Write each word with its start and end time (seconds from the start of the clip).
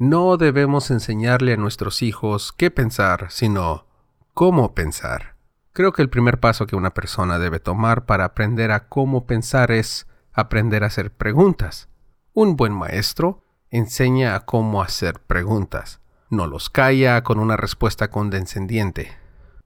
No 0.00 0.36
debemos 0.36 0.92
enseñarle 0.92 1.54
a 1.54 1.56
nuestros 1.56 2.02
hijos 2.02 2.52
qué 2.52 2.70
pensar, 2.70 3.32
sino 3.32 3.84
cómo 4.32 4.72
pensar. 4.72 5.34
Creo 5.72 5.92
que 5.92 6.02
el 6.02 6.08
primer 6.08 6.38
paso 6.38 6.68
que 6.68 6.76
una 6.76 6.94
persona 6.94 7.40
debe 7.40 7.58
tomar 7.58 8.06
para 8.06 8.26
aprender 8.26 8.70
a 8.70 8.86
cómo 8.88 9.26
pensar 9.26 9.72
es 9.72 10.06
aprender 10.32 10.84
a 10.84 10.86
hacer 10.86 11.10
preguntas. 11.10 11.88
Un 12.32 12.54
buen 12.54 12.72
maestro 12.74 13.42
enseña 13.70 14.36
a 14.36 14.44
cómo 14.46 14.82
hacer 14.82 15.18
preguntas. 15.18 15.98
No 16.30 16.46
los 16.46 16.70
calla 16.70 17.24
con 17.24 17.40
una 17.40 17.56
respuesta 17.56 18.08
condescendiente, 18.08 19.10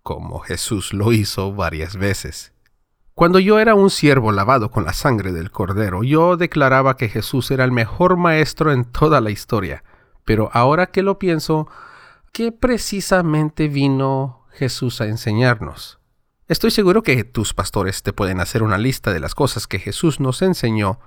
como 0.03 0.39
Jesús 0.39 0.95
lo 0.95 1.13
hizo 1.13 1.53
varias 1.53 1.97
veces. 1.97 2.55
Cuando 3.13 3.39
yo 3.39 3.59
era 3.59 3.75
un 3.75 3.91
siervo 3.91 4.33
lavado 4.33 4.71
con 4.71 4.87
la 4.87 4.95
sangre 4.95 5.33
del 5.33 5.51
cordero, 5.51 6.03
yo 6.03 6.39
declaraba 6.39 6.97
que 6.97 7.11
Jesús 7.11 7.51
era 7.51 7.65
el 7.65 7.71
mejor 7.71 8.17
maestro 8.17 8.73
en 8.73 8.87
toda 8.87 9.21
la 9.21 9.31
historia. 9.31 9.85
Pero 10.25 10.51
ahora 10.53 10.87
que 10.87 11.03
lo 11.03 11.19
pienso, 11.19 11.69
¿qué 12.33 12.53
precisamente 12.53 13.69
vino 13.69 14.47
Jesús 14.53 15.01
a 15.01 15.07
enseñarnos? 15.07 15.99
Estoy 16.49 16.71
seguro 16.71 17.03
que 17.03 17.25
tus 17.25 17.55
pastores 17.55 18.03
te 18.03 18.13
pueden 18.13 18.41
hacer 18.41 18.63
una 18.63 18.79
lista 18.79 19.13
de 19.13 19.21
las 19.21 19.35
cosas 19.35 19.67
que 19.67 19.79
Jesús 19.79 20.21
nos 20.21 20.43
enseñó, 20.43 21.01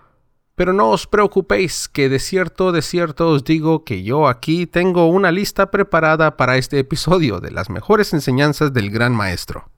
pero 0.56 0.72
no 0.72 0.90
os 0.90 1.06
preocupéis 1.06 1.90
que 1.90 2.10
de 2.10 2.20
cierto, 2.20 2.72
de 2.72 2.82
cierto 2.82 3.30
os 3.30 3.44
digo 3.44 3.84
que 3.84 4.04
yo 4.04 4.28
aquí 4.28 4.66
tengo 4.66 5.08
una 5.08 5.32
lista 5.32 5.70
preparada 5.70 6.38
para 6.38 6.58
este 6.58 6.80
episodio 6.80 7.42
de 7.42 7.52
las 7.52 7.70
mejores 7.70 8.14
enseñanzas 8.14 8.74
del 8.74 8.90
Gran 8.90 9.14
Maestro. 9.14 9.70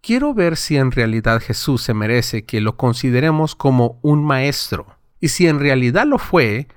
Quiero 0.00 0.34
ver 0.34 0.56
si 0.56 0.76
en 0.76 0.90
realidad 0.90 1.40
Jesús 1.40 1.82
se 1.82 1.94
merece 1.94 2.44
que 2.44 2.60
lo 2.60 2.76
consideremos 2.76 3.54
como 3.54 3.98
un 4.02 4.24
maestro, 4.24 4.86
y 5.20 5.28
si 5.28 5.46
en 5.46 5.60
realidad 5.60 6.04
lo 6.04 6.18
fue, 6.18 6.68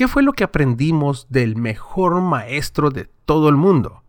¿qué 0.00 0.08
fue 0.08 0.22
lo 0.22 0.32
que 0.32 0.44
aprendimos 0.44 1.26
del 1.28 1.56
mejor 1.56 2.22
maestro 2.22 2.88
de 2.88 3.10
todo 3.26 3.50
el 3.50 3.56
mundo? 3.56 4.02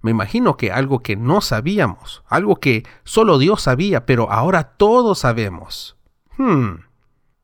Me 0.00 0.12
imagino 0.12 0.56
que 0.56 0.70
algo 0.70 1.00
que 1.00 1.16
no 1.16 1.40
sabíamos, 1.40 2.22
algo 2.28 2.60
que 2.60 2.86
solo 3.02 3.38
Dios 3.38 3.62
sabía, 3.62 4.06
pero 4.06 4.30
ahora 4.30 4.76
todos 4.76 5.18
sabemos. 5.18 5.96
Hmm. 6.36 6.84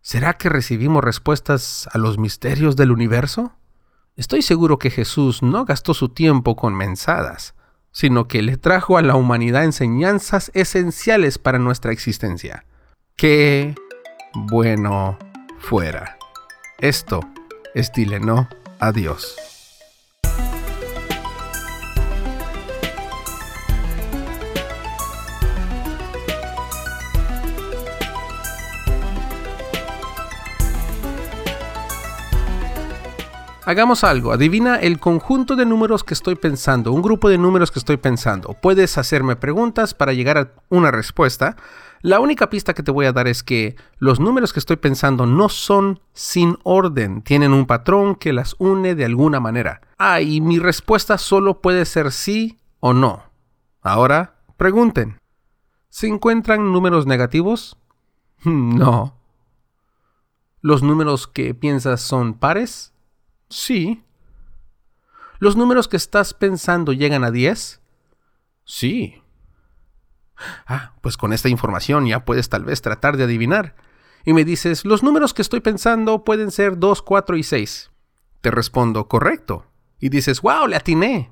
¿Será 0.03 0.35
que 0.35 0.49
recibimos 0.49 1.03
respuestas 1.03 1.89
a 1.93 1.99
los 1.99 2.17
misterios 2.17 2.77
del 2.77 2.93
universo? 2.93 3.57
Estoy 4.15 4.43
seguro 4.43 4.79
que 4.79 4.91
Jesús 4.91 5.43
no 5.43 5.65
gastó 5.65 5.95
su 5.95 6.11
tiempo 6.11 6.55
con 6.55 6.77
mensadas, 6.77 7.57
sino 7.91 8.29
que 8.29 8.43
le 8.43 8.57
trajo 8.57 8.99
a 8.99 9.03
la 9.03 9.17
humanidad 9.17 9.65
enseñanzas 9.65 10.53
esenciales 10.55 11.39
para 11.39 11.59
nuestra 11.59 11.91
existencia. 11.91 12.67
¡Qué 13.17 13.75
bueno 14.33 15.19
fuera! 15.59 16.17
Esto 16.79 17.34
es 17.75 17.93
dile 17.93 18.21
no 18.21 18.49
a 18.79 18.93
Dios. 18.93 19.37
Hagamos 33.67 34.05
algo, 34.05 34.31
adivina 34.33 34.77
el 34.77 35.01
conjunto 35.01 35.57
de 35.57 35.65
números 35.65 36.05
que 36.05 36.13
estoy 36.13 36.35
pensando, 36.35 36.93
un 36.93 37.01
grupo 37.01 37.31
de 37.31 37.39
números 37.39 37.71
que 37.71 37.79
estoy 37.79 37.97
pensando. 37.97 38.55
Puedes 38.61 38.99
hacerme 38.99 39.37
preguntas 39.37 39.95
para 39.95 40.13
llegar 40.13 40.37
a 40.37 40.51
una 40.69 40.91
respuesta. 40.91 41.57
La 42.05 42.21
única 42.21 42.51
pista 42.51 42.75
que 42.75 42.83
te 42.83 42.91
voy 42.91 43.07
a 43.07 43.15
dar 43.15 43.29
es 43.29 43.43
que 43.43 43.77
los 43.97 44.21
números 44.21 44.53
que 44.53 44.59
estoy 44.59 44.77
pensando 44.77 45.25
no 45.25 45.49
son 45.49 46.01
sin 46.13 46.59
orden, 46.63 47.23
tienen 47.23 47.55
un 47.55 47.65
patrón 47.65 48.15
que 48.15 48.35
las 48.35 48.57
une 48.59 48.95
de 48.95 49.07
alguna 49.07 49.41
manera. 49.41 49.81
Ah, 49.97 50.21
y 50.21 50.43
mi 50.43 50.59
respuesta 50.59 51.17
solo 51.17 51.63
puede 51.63 51.87
ser 51.87 52.13
sí 52.13 52.59
o 52.81 52.93
no. 52.93 53.23
Ahora, 53.81 54.37
pregunten. 54.59 55.19
¿Se 55.89 56.07
encuentran 56.07 56.75
números 56.75 57.07
negativos? 57.07 57.79
No. 58.45 59.19
¿Los 60.61 60.83
números 60.83 61.27
que 61.27 61.55
piensas 61.55 62.03
son 62.03 62.35
pares? 62.35 62.93
Sí. 63.49 64.05
¿Los 65.39 65.57
números 65.57 65.89
que 65.89 65.97
estás 65.97 66.35
pensando 66.35 66.93
llegan 66.93 67.25
a 67.25 67.31
10? 67.31 67.81
Sí. 68.67 69.24
Ah, 70.67 70.95
pues 71.01 71.17
con 71.17 71.33
esta 71.33 71.49
información 71.49 72.07
ya 72.07 72.25
puedes 72.25 72.49
tal 72.49 72.65
vez 72.65 72.83
tratar 72.83 73.17
de 73.17 73.25
adivinar. 73.25 73.75
Y 74.25 74.33
me 74.33 74.45
dices, 74.45 74.85
los 74.85 75.03
números 75.03 75.35
que 75.35 75.43
estoy 75.43 75.61
pensando 75.61 76.25
pueden 76.25 76.51
ser 76.51 76.79
2, 76.79 77.03
4 77.03 77.37
y 77.37 77.43
6. 77.43 77.91
Te 78.41 78.51
respondo, 78.51 79.09
correcto. 79.09 79.67
Y 80.01 80.09
dices, 80.09 80.41
wow, 80.41 80.67
le 80.67 80.77
atiné. 80.77 81.31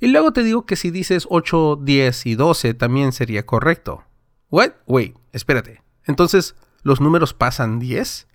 Y 0.00 0.08
luego 0.08 0.32
te 0.32 0.42
digo 0.42 0.66
que 0.66 0.76
si 0.76 0.90
dices 0.90 1.26
8, 1.28 1.78
10 1.82 2.26
y 2.26 2.34
12 2.34 2.74
también 2.74 3.12
sería 3.12 3.46
correcto. 3.46 4.04
What? 4.50 4.72
Wait, 4.86 5.16
espérate. 5.32 5.82
Entonces, 6.04 6.56
¿los 6.82 7.00
números 7.00 7.34
pasan 7.34 7.78
10? 7.78 8.26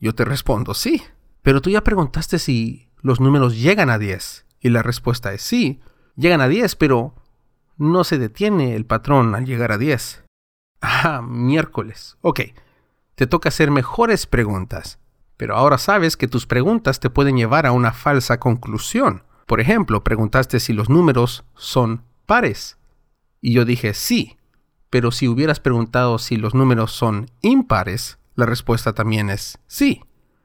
Yo 0.00 0.14
te 0.14 0.24
respondo, 0.24 0.74
sí. 0.74 1.02
Pero 1.42 1.60
tú 1.60 1.70
ya 1.70 1.84
preguntaste 1.84 2.38
si 2.38 2.88
los 3.02 3.20
números 3.20 3.56
llegan 3.56 3.90
a 3.90 3.98
10. 3.98 4.46
Y 4.60 4.68
la 4.70 4.82
respuesta 4.82 5.32
es 5.32 5.42
sí, 5.42 5.80
llegan 6.16 6.40
a 6.40 6.48
10, 6.48 6.76
pero 6.76 7.14
no 7.80 8.04
se 8.04 8.18
detiene 8.18 8.76
el 8.76 8.84
patrón 8.84 9.34
al 9.34 9.46
llegar 9.46 9.72
a 9.72 9.78
10. 9.78 10.22
Ah, 10.82 11.22
miércoles. 11.26 12.18
Ok, 12.20 12.40
te 13.14 13.26
toca 13.26 13.48
hacer 13.48 13.70
mejores 13.70 14.26
preguntas. 14.26 14.98
Pero 15.38 15.56
ahora 15.56 15.78
sabes 15.78 16.18
que 16.18 16.28
tus 16.28 16.46
preguntas 16.46 17.00
te 17.00 17.08
pueden 17.08 17.38
llevar 17.38 17.64
a 17.64 17.72
una 17.72 17.92
falsa 17.92 18.38
conclusión. 18.38 19.24
Por 19.46 19.62
ejemplo, 19.62 20.04
preguntaste 20.04 20.60
si 20.60 20.74
los 20.74 20.90
números 20.90 21.44
son 21.54 22.04
pares. 22.26 22.76
Y 23.40 23.54
yo 23.54 23.64
dije 23.64 23.94
sí. 23.94 24.36
Pero 24.90 25.10
si 25.10 25.26
hubieras 25.26 25.58
preguntado 25.58 26.18
si 26.18 26.36
los 26.36 26.54
números 26.54 26.92
son 26.92 27.30
impares, 27.40 28.18
la 28.34 28.44
respuesta 28.44 28.92
también 28.92 29.30
es 29.30 29.58
sí. 29.66 30.04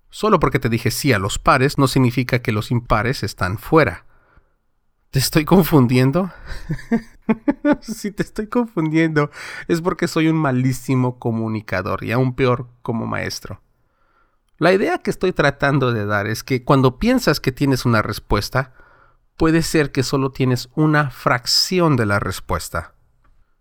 Solo 0.09 0.39
porque 0.39 0.59
te 0.59 0.69
dije 0.69 0.89
sí 0.89 1.11
a 1.11 1.19
los 1.19 1.37
pares 1.37 1.77
no 1.77 1.89
significa 1.89 2.39
que 2.39 2.53
los 2.53 2.71
impares 2.71 3.23
están 3.23 3.57
fuera. 3.57 4.05
¿Te 5.15 5.19
estoy 5.19 5.45
confundiendo? 5.45 6.29
si 7.81 8.11
te 8.11 8.21
estoy 8.21 8.47
confundiendo 8.47 9.31
es 9.69 9.79
porque 9.79 10.09
soy 10.09 10.27
un 10.27 10.35
malísimo 10.35 11.19
comunicador 11.19 12.03
y 12.03 12.11
aún 12.11 12.35
peor 12.35 12.67
como 12.81 13.07
maestro. 13.07 13.61
La 14.57 14.73
idea 14.73 14.97
que 14.97 15.11
estoy 15.11 15.31
tratando 15.31 15.93
de 15.93 16.05
dar 16.05 16.27
es 16.27 16.43
que 16.43 16.65
cuando 16.65 16.99
piensas 16.99 17.39
que 17.39 17.53
tienes 17.53 17.85
una 17.85 18.01
respuesta, 18.01 18.73
puede 19.37 19.61
ser 19.61 19.93
que 19.93 20.03
solo 20.03 20.31
tienes 20.31 20.67
una 20.75 21.11
fracción 21.11 21.95
de 21.95 22.07
la 22.07 22.19
respuesta. 22.19 22.95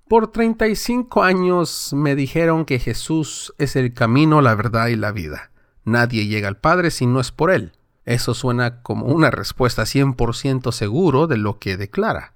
Por 0.09 0.33
35 0.33 1.23
años 1.23 1.93
me 1.93 2.17
dijeron 2.17 2.65
que 2.65 2.81
Jesús 2.81 3.55
es 3.59 3.77
el 3.77 3.95
camino, 3.95 4.41
la 4.41 4.57
verdad 4.57 4.89
y 4.89 4.97
la 4.97 5.13
vida. 5.13 5.53
Nadie 5.85 6.27
llega 6.27 6.49
al 6.49 6.59
Padre 6.59 6.91
si 6.91 7.07
no 7.07 7.21
es 7.21 7.31
por 7.31 7.53
Él. 7.53 7.75
Eso 8.05 8.35
suena 8.35 8.83
como 8.83 9.07
una 9.07 9.31
respuesta 9.31 9.83
100% 9.83 10.73
seguro 10.73 11.27
de 11.27 11.39
lo 11.39 11.59
que 11.59 11.77
declara. 11.77 12.35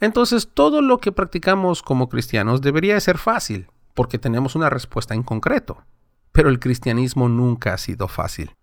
Entonces 0.00 0.48
todo 0.52 0.82
lo 0.82 0.98
que 0.98 1.12
practicamos 1.12 1.82
como 1.82 2.08
cristianos 2.08 2.60
debería 2.60 2.98
ser 3.00 3.18
fácil, 3.18 3.68
porque 3.94 4.18
tenemos 4.18 4.54
una 4.54 4.68
respuesta 4.68 5.14
en 5.14 5.22
concreto. 5.22 5.84
Pero 6.32 6.50
el 6.50 6.58
cristianismo 6.58 7.28
nunca 7.28 7.72
ha 7.72 7.78
sido 7.78 8.08
fácil. 8.08 8.54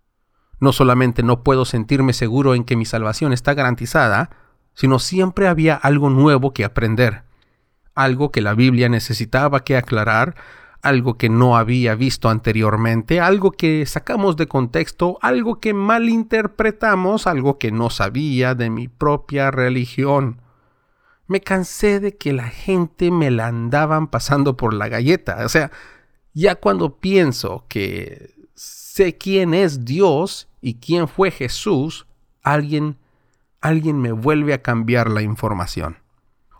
No 0.60 0.72
solamente 0.72 1.22
no 1.22 1.42
puedo 1.42 1.64
sentirme 1.64 2.12
seguro 2.12 2.54
en 2.54 2.64
que 2.64 2.76
mi 2.76 2.84
salvación 2.84 3.32
está 3.32 3.54
garantizada, 3.54 4.30
sino 4.74 4.98
siempre 4.98 5.48
había 5.48 5.74
algo 5.74 6.10
nuevo 6.10 6.52
que 6.52 6.64
aprender, 6.64 7.22
algo 7.94 8.30
que 8.30 8.40
la 8.40 8.54
Biblia 8.54 8.88
necesitaba 8.88 9.64
que 9.64 9.76
aclarar, 9.76 10.36
algo 10.84 11.14
que 11.14 11.30
no 11.30 11.56
había 11.56 11.94
visto 11.94 12.28
anteriormente, 12.28 13.18
algo 13.18 13.52
que 13.52 13.86
sacamos 13.86 14.36
de 14.36 14.46
contexto, 14.46 15.18
algo 15.22 15.58
que 15.58 15.72
malinterpretamos, 15.72 17.26
algo 17.26 17.58
que 17.58 17.72
no 17.72 17.88
sabía 17.88 18.54
de 18.54 18.68
mi 18.68 18.88
propia 18.88 19.50
religión. 19.50 20.42
Me 21.26 21.40
cansé 21.40 22.00
de 22.00 22.18
que 22.18 22.34
la 22.34 22.48
gente 22.48 23.10
me 23.10 23.30
la 23.30 23.46
andaban 23.46 24.08
pasando 24.08 24.58
por 24.58 24.74
la 24.74 24.88
galleta. 24.88 25.46
O 25.46 25.48
sea, 25.48 25.70
ya 26.34 26.56
cuando 26.56 26.98
pienso 26.98 27.64
que 27.66 28.34
sé 28.54 29.16
quién 29.16 29.54
es 29.54 29.86
Dios 29.86 30.48
y 30.60 30.74
quién 30.74 31.08
fue 31.08 31.30
Jesús, 31.30 32.06
alguien, 32.42 32.98
alguien 33.62 34.02
me 34.02 34.12
vuelve 34.12 34.52
a 34.52 34.60
cambiar 34.60 35.08
la 35.08 35.22
información. 35.22 35.96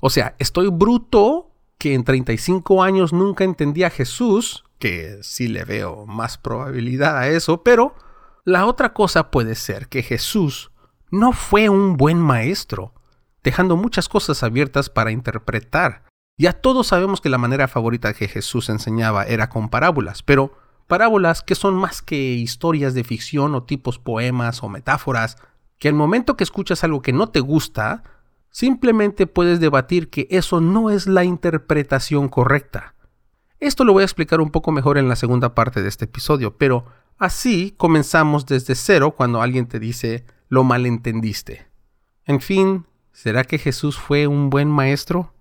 O 0.01 0.09
sea, 0.09 0.35
estoy 0.39 0.69
bruto 0.69 1.51
que 1.79 1.95
en 1.95 2.05
35 2.05 2.83
años 2.83 3.13
nunca 3.13 3.45
entendí 3.45 3.85
a 3.85 3.91
Jesús, 3.91 4.65
que 4.79 5.19
sí 5.23 5.49
le 5.49 5.65
veo 5.65 6.07
más 6.07 6.39
probabilidad 6.39 7.19
a 7.19 7.29
eso, 7.29 7.63
pero 7.63 7.95
la 8.45 8.67
otra 8.67 8.93
cosa 8.93 9.31
puede 9.31 9.55
ser 9.55 9.89
que 9.89 10.03
Jesús 10.03 10.71
no 11.11 11.33
fue 11.33 11.69
un 11.69 11.97
buen 11.97 12.19
maestro, 12.19 12.93
dejando 13.43 13.77
muchas 13.77 14.09
cosas 14.09 14.43
abiertas 14.43 14.91
para 14.91 15.13
interpretar. 15.13 16.05
Ya 16.37 16.53
todos 16.53 16.89
sabemos 16.89 17.21
que 17.21 17.29
la 17.29 17.39
manera 17.39 17.69
favorita 17.69 18.13
que 18.15 18.29
Jesús 18.29 18.69
enseñaba 18.69 19.25
era 19.25 19.49
con 19.49 19.69
parábolas, 19.69 20.23
pero 20.23 20.53
parábolas 20.87 21.43
que 21.43 21.55
son 21.55 21.75
más 21.75 22.03
que 22.03 22.17
historias 22.17 22.95
de 22.95 23.05
ficción 23.05 23.55
o 23.55 23.63
tipos 23.63 23.99
poemas 23.99 24.63
o 24.63 24.69
metáforas, 24.69 25.37
que 25.79 25.89
al 25.89 25.95
momento 25.95 26.37
que 26.37 26.45
escuchas 26.45 26.85
algo 26.85 27.03
que 27.03 27.13
no 27.13 27.29
te 27.29 27.41
gusta, 27.41 28.03
simplemente 28.55 29.27
puedes 29.27 29.59
debatir 29.59 30.11
que 30.11 30.29
eso 30.31 30.61
no 30.61 30.89
es 30.89 31.09
la 31.09 31.25
interpretación 31.25 32.29
correcta. 32.29 32.95
Esto 33.59 33.85
lo 33.85 33.93
voy 33.93 34.03
a 34.03 34.05
explicar 34.05 34.41
un 34.41 34.53
poco 34.53 34.71
mejor 34.71 34.97
en 34.97 35.09
la 35.09 35.17
segunda 35.17 35.57
parte 35.57 35.83
de 35.83 35.89
este 35.89 36.05
episodio, 36.05 36.57
pero 36.57 36.85
así 37.19 37.75
comenzamos 37.77 38.47
desde 38.47 38.77
cero 38.77 39.17
cuando 39.17 39.43
alguien 39.43 39.67
te 39.67 39.81
dice 39.81 40.25
lo 40.49 40.63
malentendiste. 40.63 41.67
En 42.27 42.41
fin, 42.41 42.87
¿será 43.11 43.43
que 43.43 43.59
Jesús 43.59 43.99
fue 43.99 44.29
un 44.29 44.51
buen 44.51 44.69
maestro? 44.69 45.35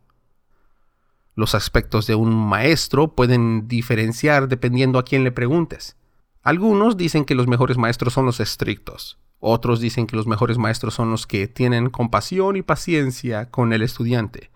Los 1.36 1.54
aspectos 1.54 2.08
de 2.08 2.16
un 2.16 2.34
maestro 2.34 3.14
pueden 3.14 3.68
diferenciar 3.68 4.48
dependiendo 4.48 4.98
a 4.98 5.06
quién 5.06 5.24
le 5.24 5.32
preguntes. 5.32 5.98
Algunos 6.42 6.98
dicen 6.98 7.26
que 7.26 7.36
los 7.36 7.46
mejores 7.46 7.78
maestros 7.78 8.14
son 8.14 8.26
los 8.26 8.40
estrictos. 8.40 9.20
Otros 9.46 9.82
dicen 9.82 10.08
que 10.08 10.16
los 10.16 10.26
mejores 10.26 10.58
maestros 10.58 10.94
son 10.94 11.12
los 11.12 11.28
que 11.28 11.50
tienen 11.50 11.90
compasión 11.90 12.56
y 12.56 12.62
paciencia 12.62 13.52
con 13.52 13.74
el 13.74 13.82
estudiante. 13.82 14.52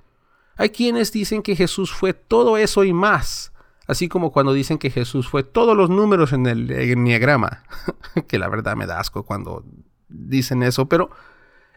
Hay 0.56 0.69
quienes 0.69 1.12
dicen 1.12 1.42
que 1.42 1.57
Jesús 1.57 1.92
fue 1.92 2.13
todo 2.13 2.57
eso 2.57 2.86
y 2.86 2.94
más, 2.94 3.51
así 3.86 4.07
como 4.07 4.31
cuando 4.31 4.54
dicen 4.54 4.78
que 4.78 4.89
Jesús 4.89 5.28
fue 5.28 5.44
todos 5.44 5.75
los 5.75 5.89
números 5.89 6.31
en 6.31 6.45
el 6.45 6.72
enneagrama, 6.72 7.63
que 8.30 8.39
la 8.39 8.48
verdad 8.48 8.78
me 8.78 8.86
da 8.86 9.01
asco 9.01 9.24
cuando 9.24 9.66
dicen 10.07 10.63
eso, 10.63 10.88
pero 10.88 11.10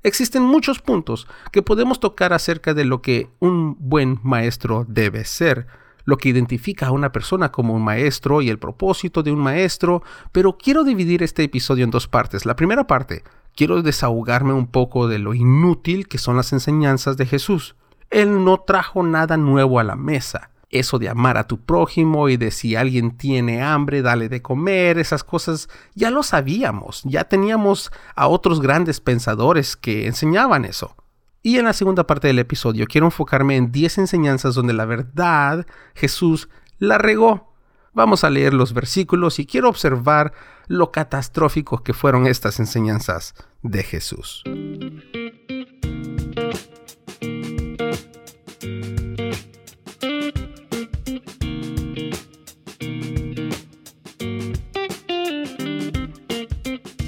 Existen 0.02 0.42
muchos 0.42 0.80
puntos 0.80 1.26
que 1.52 1.60
podemos 1.60 2.00
tocar 2.00 2.32
acerca 2.32 2.72
de 2.72 2.84
lo 2.84 3.02
que 3.02 3.28
un 3.38 3.76
buen 3.78 4.18
maestro 4.22 4.86
debe 4.88 5.26
ser, 5.26 5.66
lo 6.04 6.16
que 6.16 6.28
identifica 6.28 6.88
a 6.88 6.92
una 6.92 7.12
persona 7.12 7.50
como 7.52 7.74
un 7.74 7.82
maestro 7.82 8.42
y 8.42 8.48
el 8.48 8.58
propósito 8.58 9.22
de 9.22 9.32
un 9.32 9.40
maestro, 9.40 10.02
pero 10.32 10.56
quiero 10.56 10.84
dividir 10.84 11.22
este 11.22 11.44
episodio 11.44 11.84
en 11.84 11.90
dos 11.90 12.08
partes. 12.08 12.46
La 12.46 12.56
primera 12.56 12.86
parte, 12.86 13.24
quiero 13.54 13.82
desahogarme 13.82 14.52
un 14.52 14.66
poco 14.66 15.08
de 15.08 15.18
lo 15.18 15.34
inútil 15.34 16.08
que 16.08 16.18
son 16.18 16.36
las 16.36 16.52
enseñanzas 16.52 17.16
de 17.16 17.26
Jesús. 17.26 17.76
Él 18.10 18.44
no 18.44 18.58
trajo 18.60 19.02
nada 19.02 19.36
nuevo 19.36 19.78
a 19.78 19.84
la 19.84 19.96
mesa 19.96 20.50
eso 20.70 20.98
de 20.98 21.08
amar 21.08 21.36
a 21.36 21.46
tu 21.46 21.60
prójimo 21.60 22.28
y 22.28 22.36
de 22.36 22.50
si 22.50 22.76
alguien 22.76 23.16
tiene 23.16 23.62
hambre, 23.62 24.02
dale 24.02 24.28
de 24.28 24.40
comer, 24.40 24.98
esas 24.98 25.24
cosas, 25.24 25.68
ya 25.94 26.10
lo 26.10 26.22
sabíamos, 26.22 27.02
ya 27.04 27.24
teníamos 27.24 27.90
a 28.14 28.28
otros 28.28 28.60
grandes 28.60 29.00
pensadores 29.00 29.76
que 29.76 30.06
enseñaban 30.06 30.64
eso. 30.64 30.94
Y 31.42 31.56
en 31.56 31.64
la 31.64 31.72
segunda 31.72 32.06
parte 32.06 32.26
del 32.26 32.38
episodio 32.38 32.86
quiero 32.86 33.06
enfocarme 33.06 33.56
en 33.56 33.72
10 33.72 33.98
enseñanzas 33.98 34.54
donde 34.54 34.74
la 34.74 34.84
verdad 34.84 35.66
Jesús 35.94 36.50
la 36.78 36.98
regó. 36.98 37.54
Vamos 37.94 38.24
a 38.24 38.30
leer 38.30 38.52
los 38.52 38.74
versículos 38.74 39.38
y 39.38 39.46
quiero 39.46 39.68
observar 39.68 40.32
lo 40.68 40.92
catastrófico 40.92 41.82
que 41.82 41.94
fueron 41.94 42.26
estas 42.26 42.60
enseñanzas 42.60 43.34
de 43.62 43.82
Jesús. 43.82 44.44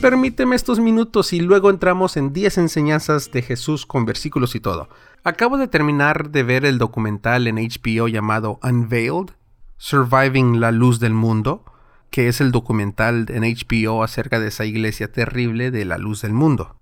Permíteme 0.03 0.57
estos 0.57 0.81
minutos 0.81 1.33
y 1.33 1.39
luego 1.39 1.71
entramos 1.71 2.17
en 2.17 2.33
10 2.33 2.59
enseñanzas 2.59 3.31
de 3.31 3.41
Jesús 3.41 3.87
con 3.87 4.05
versículos 4.05 4.57
y 4.57 4.61
todo. 4.61 4.89
Acabo 5.23 5.59
de 5.59 5.69
terminar 5.69 6.31
de 6.31 6.43
ver 6.43 6.65
el 6.65 6.79
documental 6.79 7.47
en 7.47 7.55
HBO 7.55 8.09
llamado 8.09 8.59
Unveiled, 8.65 9.31
Surviving 9.77 10.59
la 10.59 10.73
Luz 10.73 10.99
del 10.99 11.15
Mundo, 11.15 11.65
que 12.11 12.27
es 12.27 12.41
el 12.41 12.51
documental 12.51 13.27
en 13.29 13.45
HBO 13.45 14.03
acerca 14.03 14.41
de 14.41 14.49
esa 14.49 14.65
iglesia 14.65 15.13
terrible 15.13 15.71
de 15.71 15.85
la 15.85 15.99
luz 15.99 16.23
del 16.23 16.33
mundo. 16.33 16.81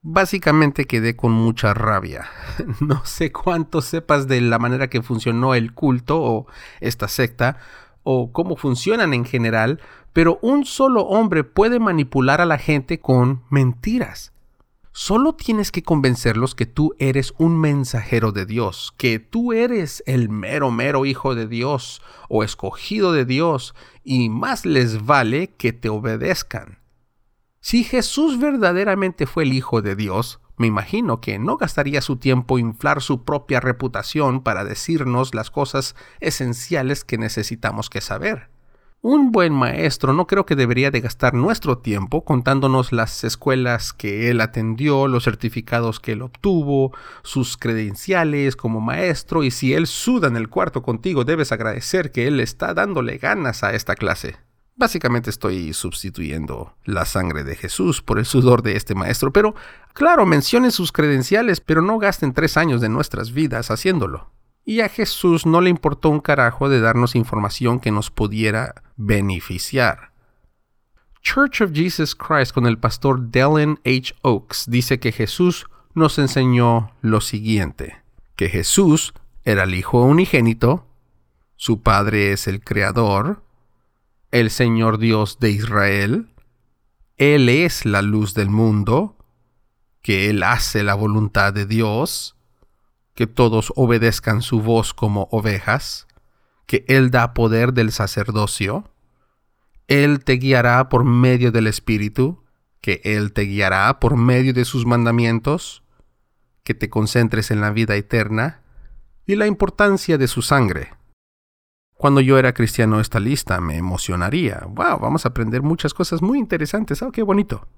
Básicamente 0.00 0.84
quedé 0.84 1.16
con 1.16 1.32
mucha 1.32 1.74
rabia. 1.74 2.28
No 2.80 3.04
sé 3.04 3.32
cuánto 3.32 3.82
sepas 3.82 4.28
de 4.28 4.40
la 4.40 4.60
manera 4.60 4.86
que 4.86 5.02
funcionó 5.02 5.56
el 5.56 5.74
culto 5.74 6.22
o 6.22 6.46
esta 6.80 7.08
secta, 7.08 7.58
o 8.04 8.32
cómo 8.32 8.56
funcionan 8.56 9.14
en 9.14 9.24
general, 9.24 9.80
pero 10.12 10.38
un 10.42 10.64
solo 10.64 11.02
hombre 11.02 11.44
puede 11.44 11.78
manipular 11.78 12.40
a 12.40 12.46
la 12.46 12.58
gente 12.58 13.00
con 13.00 13.42
mentiras. 13.50 14.32
Solo 14.94 15.34
tienes 15.34 15.72
que 15.72 15.82
convencerlos 15.82 16.54
que 16.54 16.66
tú 16.66 16.94
eres 16.98 17.32
un 17.38 17.58
mensajero 17.58 18.30
de 18.30 18.44
Dios, 18.44 18.92
que 18.98 19.18
tú 19.18 19.54
eres 19.54 20.02
el 20.06 20.28
mero 20.28 20.70
mero 20.70 21.06
hijo 21.06 21.34
de 21.34 21.48
Dios 21.48 22.02
o 22.28 22.44
escogido 22.44 23.12
de 23.12 23.24
Dios, 23.24 23.74
y 24.04 24.28
más 24.28 24.66
les 24.66 25.06
vale 25.06 25.48
que 25.48 25.72
te 25.72 25.88
obedezcan. 25.88 26.78
Si 27.60 27.84
Jesús 27.84 28.38
verdaderamente 28.38 29.24
fue 29.24 29.44
el 29.44 29.52
Hijo 29.52 29.82
de 29.82 29.94
Dios, 29.94 30.40
me 30.58 30.66
imagino 30.66 31.20
que 31.20 31.38
no 31.38 31.56
gastaría 31.56 32.02
su 32.02 32.16
tiempo 32.16 32.58
inflar 32.58 33.00
su 33.00 33.24
propia 33.24 33.60
reputación 33.60 34.42
para 34.42 34.64
decirnos 34.64 35.34
las 35.34 35.50
cosas 35.50 35.94
esenciales 36.20 37.04
que 37.04 37.18
necesitamos 37.18 37.88
que 37.88 38.00
saber. 38.00 38.51
Un 39.04 39.32
buen 39.32 39.52
maestro 39.52 40.12
no 40.12 40.28
creo 40.28 40.46
que 40.46 40.54
debería 40.54 40.92
de 40.92 41.00
gastar 41.00 41.34
nuestro 41.34 41.78
tiempo 41.78 42.24
contándonos 42.24 42.92
las 42.92 43.24
escuelas 43.24 43.92
que 43.92 44.30
él 44.30 44.40
atendió, 44.40 45.08
los 45.08 45.24
certificados 45.24 45.98
que 45.98 46.12
él 46.12 46.22
obtuvo, 46.22 46.96
sus 47.24 47.56
credenciales 47.56 48.54
como 48.54 48.80
maestro 48.80 49.42
y 49.42 49.50
si 49.50 49.74
él 49.74 49.88
suda 49.88 50.28
en 50.28 50.36
el 50.36 50.48
cuarto 50.48 50.82
contigo 50.82 51.24
debes 51.24 51.50
agradecer 51.50 52.12
que 52.12 52.28
él 52.28 52.38
está 52.38 52.74
dándole 52.74 53.18
ganas 53.18 53.64
a 53.64 53.74
esta 53.74 53.96
clase. 53.96 54.36
Básicamente 54.76 55.30
estoy 55.30 55.72
sustituyendo 55.72 56.76
la 56.84 57.04
sangre 57.04 57.42
de 57.42 57.56
Jesús 57.56 58.02
por 58.02 58.20
el 58.20 58.24
sudor 58.24 58.62
de 58.62 58.76
este 58.76 58.94
maestro, 58.94 59.32
pero 59.32 59.56
claro, 59.94 60.26
mencionen 60.26 60.70
sus 60.70 60.92
credenciales, 60.92 61.60
pero 61.60 61.82
no 61.82 61.98
gasten 61.98 62.34
tres 62.34 62.56
años 62.56 62.80
de 62.80 62.88
nuestras 62.88 63.32
vidas 63.32 63.72
haciéndolo. 63.72 64.30
Y 64.64 64.80
a 64.80 64.88
Jesús 64.88 65.44
no 65.44 65.60
le 65.60 65.70
importó 65.70 66.08
un 66.08 66.20
carajo 66.20 66.68
de 66.68 66.80
darnos 66.80 67.16
información 67.16 67.80
que 67.80 67.90
nos 67.90 68.10
pudiera 68.10 68.82
beneficiar. 68.96 70.12
Church 71.22 71.60
of 71.60 71.72
Jesus 71.72 72.14
Christ 72.14 72.52
con 72.52 72.66
el 72.66 72.78
pastor 72.78 73.20
Dellen 73.20 73.78
H. 73.84 74.14
Oaks 74.22 74.66
dice 74.68 74.98
que 74.98 75.12
Jesús 75.12 75.66
nos 75.94 76.18
enseñó 76.18 76.92
lo 77.00 77.20
siguiente, 77.20 78.02
que 78.36 78.48
Jesús 78.48 79.14
era 79.44 79.64
el 79.64 79.74
Hijo 79.74 80.02
unigénito, 80.02 80.86
su 81.56 81.80
Padre 81.80 82.32
es 82.32 82.48
el 82.48 82.62
Creador, 82.62 83.42
el 84.32 84.50
Señor 84.50 84.98
Dios 84.98 85.38
de 85.38 85.50
Israel, 85.50 86.28
Él 87.18 87.48
es 87.48 87.84
la 87.84 88.02
luz 88.02 88.34
del 88.34 88.50
mundo, 88.50 89.16
que 90.00 90.30
Él 90.30 90.42
hace 90.42 90.82
la 90.82 90.94
voluntad 90.94 91.52
de 91.52 91.66
Dios, 91.66 92.36
que 93.14 93.26
todos 93.26 93.72
obedezcan 93.76 94.42
su 94.42 94.60
voz 94.60 94.94
como 94.94 95.28
ovejas, 95.30 96.06
que 96.66 96.84
Él 96.88 97.10
da 97.10 97.34
poder 97.34 97.72
del 97.72 97.92
sacerdocio, 97.92 98.90
Él 99.88 100.24
te 100.24 100.34
guiará 100.34 100.88
por 100.88 101.04
medio 101.04 101.52
del 101.52 101.66
Espíritu, 101.66 102.44
que 102.80 103.00
Él 103.04 103.32
te 103.32 103.42
guiará 103.42 104.00
por 104.00 104.16
medio 104.16 104.52
de 104.52 104.64
sus 104.64 104.86
mandamientos, 104.86 105.82
que 106.64 106.74
te 106.74 106.88
concentres 106.88 107.50
en 107.50 107.60
la 107.60 107.70
vida 107.70 107.96
eterna 107.96 108.62
y 109.26 109.36
la 109.36 109.46
importancia 109.46 110.18
de 110.18 110.28
su 110.28 110.42
sangre. 110.42 110.94
Cuando 111.94 112.20
yo 112.20 112.38
era 112.38 112.52
cristiano 112.52 112.98
esta 112.98 113.20
lista 113.20 113.60
me 113.60 113.76
emocionaría. 113.76 114.64
¡Wow! 114.68 114.98
Vamos 114.98 115.24
a 115.24 115.28
aprender 115.28 115.62
muchas 115.62 115.94
cosas 115.94 116.20
muy 116.20 116.38
interesantes. 116.38 117.00
¡Oh, 117.02 117.12
qué 117.12 117.22
bonito! 117.22 117.68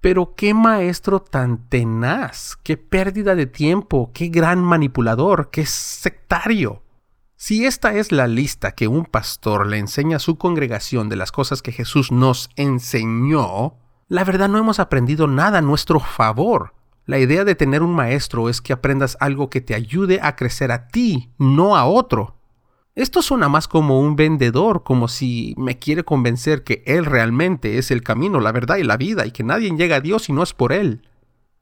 Pero 0.00 0.34
qué 0.34 0.54
maestro 0.54 1.20
tan 1.20 1.68
tenaz, 1.68 2.56
qué 2.62 2.78
pérdida 2.78 3.34
de 3.34 3.46
tiempo, 3.46 4.10
qué 4.14 4.28
gran 4.28 4.60
manipulador, 4.60 5.50
qué 5.50 5.66
sectario. 5.66 6.82
Si 7.36 7.66
esta 7.66 7.94
es 7.94 8.10
la 8.10 8.26
lista 8.26 8.72
que 8.72 8.88
un 8.88 9.04
pastor 9.04 9.66
le 9.66 9.78
enseña 9.78 10.16
a 10.16 10.20
su 10.20 10.36
congregación 10.36 11.08
de 11.08 11.16
las 11.16 11.32
cosas 11.32 11.62
que 11.62 11.72
Jesús 11.72 12.12
nos 12.12 12.50
enseñó, 12.56 13.74
la 14.08 14.24
verdad 14.24 14.48
no 14.48 14.58
hemos 14.58 14.80
aprendido 14.80 15.26
nada 15.26 15.58
a 15.58 15.62
nuestro 15.62 16.00
favor. 16.00 16.74
La 17.04 17.18
idea 17.18 17.44
de 17.44 17.54
tener 17.54 17.82
un 17.82 17.94
maestro 17.94 18.48
es 18.48 18.60
que 18.60 18.72
aprendas 18.72 19.16
algo 19.20 19.50
que 19.50 19.60
te 19.60 19.74
ayude 19.74 20.20
a 20.22 20.36
crecer 20.36 20.72
a 20.72 20.88
ti, 20.88 21.30
no 21.38 21.76
a 21.76 21.84
otro. 21.84 22.39
Esto 22.94 23.22
suena 23.22 23.48
más 23.48 23.68
como 23.68 24.00
un 24.00 24.16
vendedor, 24.16 24.82
como 24.82 25.06
si 25.06 25.54
me 25.56 25.78
quiere 25.78 26.04
convencer 26.04 26.64
que 26.64 26.82
Él 26.86 27.06
realmente 27.06 27.78
es 27.78 27.90
el 27.90 28.02
camino, 28.02 28.40
la 28.40 28.52
verdad 28.52 28.76
y 28.76 28.82
la 28.82 28.96
vida, 28.96 29.26
y 29.26 29.30
que 29.30 29.44
nadie 29.44 29.70
llega 29.70 29.96
a 29.96 30.00
Dios 30.00 30.24
si 30.24 30.32
no 30.32 30.42
es 30.42 30.52
por 30.52 30.72
Él. 30.72 31.08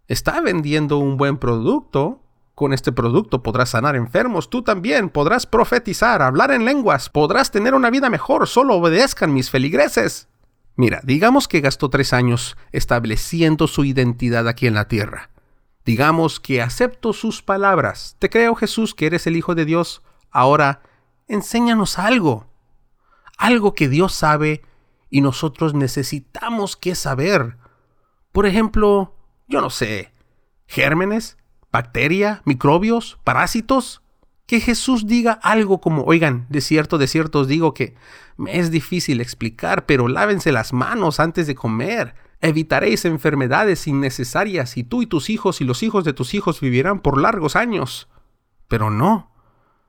Está 0.06 0.40
vendiendo 0.40 0.98
un 0.98 1.16
buen 1.16 1.36
producto. 1.36 2.22
Con 2.54 2.72
este 2.72 2.90
producto 2.90 3.42
podrás 3.44 3.70
sanar 3.70 3.94
enfermos, 3.94 4.50
tú 4.50 4.62
también 4.62 5.10
podrás 5.10 5.46
profetizar, 5.46 6.22
hablar 6.22 6.50
en 6.50 6.64
lenguas, 6.64 7.08
podrás 7.08 7.52
tener 7.52 7.72
una 7.72 7.88
vida 7.88 8.10
mejor, 8.10 8.48
solo 8.48 8.74
obedezcan 8.74 9.32
mis 9.32 9.48
feligreses. 9.48 10.26
Mira, 10.74 11.00
digamos 11.04 11.46
que 11.46 11.60
gastó 11.60 11.88
tres 11.88 12.12
años 12.12 12.56
estableciendo 12.72 13.68
su 13.68 13.84
identidad 13.84 14.48
aquí 14.48 14.66
en 14.66 14.74
la 14.74 14.88
tierra. 14.88 15.30
Digamos 15.84 16.40
que 16.40 16.60
acepto 16.60 17.12
sus 17.12 17.42
palabras. 17.42 18.16
Te 18.18 18.28
creo, 18.28 18.56
Jesús, 18.56 18.92
que 18.92 19.06
eres 19.06 19.28
el 19.28 19.36
Hijo 19.36 19.54
de 19.54 19.64
Dios. 19.64 20.02
Ahora 20.30 20.82
enséñanos 21.28 21.98
algo, 21.98 22.46
algo 23.36 23.74
que 23.74 23.88
Dios 23.88 24.14
sabe 24.14 24.62
y 25.10 25.20
nosotros 25.20 25.74
necesitamos 25.74 26.76
que 26.76 26.94
saber. 26.94 27.56
Por 28.32 28.46
ejemplo, 28.46 29.14
yo 29.46 29.60
no 29.60 29.70
sé, 29.70 30.12
gérmenes, 30.66 31.38
bacteria, 31.70 32.42
microbios, 32.44 33.18
parásitos. 33.24 34.02
Que 34.46 34.60
Jesús 34.60 35.06
diga 35.06 35.32
algo 35.32 35.78
como, 35.78 36.04
oigan, 36.04 36.46
de 36.48 36.62
cierto, 36.62 36.96
de 36.96 37.06
cierto 37.06 37.40
os 37.40 37.48
digo 37.48 37.74
que 37.74 37.94
me 38.38 38.58
es 38.58 38.70
difícil 38.70 39.20
explicar, 39.20 39.84
pero 39.84 40.08
lávense 40.08 40.52
las 40.52 40.72
manos 40.72 41.20
antes 41.20 41.46
de 41.46 41.54
comer. 41.54 42.14
Evitaréis 42.40 43.04
enfermedades 43.04 43.86
innecesarias 43.86 44.78
y 44.78 44.84
tú 44.84 45.02
y 45.02 45.06
tus 45.06 45.28
hijos 45.28 45.60
y 45.60 45.64
los 45.64 45.82
hijos 45.82 46.04
de 46.04 46.14
tus 46.14 46.32
hijos 46.32 46.60
vivirán 46.62 47.00
por 47.00 47.20
largos 47.20 47.56
años. 47.56 48.08
Pero 48.68 48.88
no. 48.88 49.30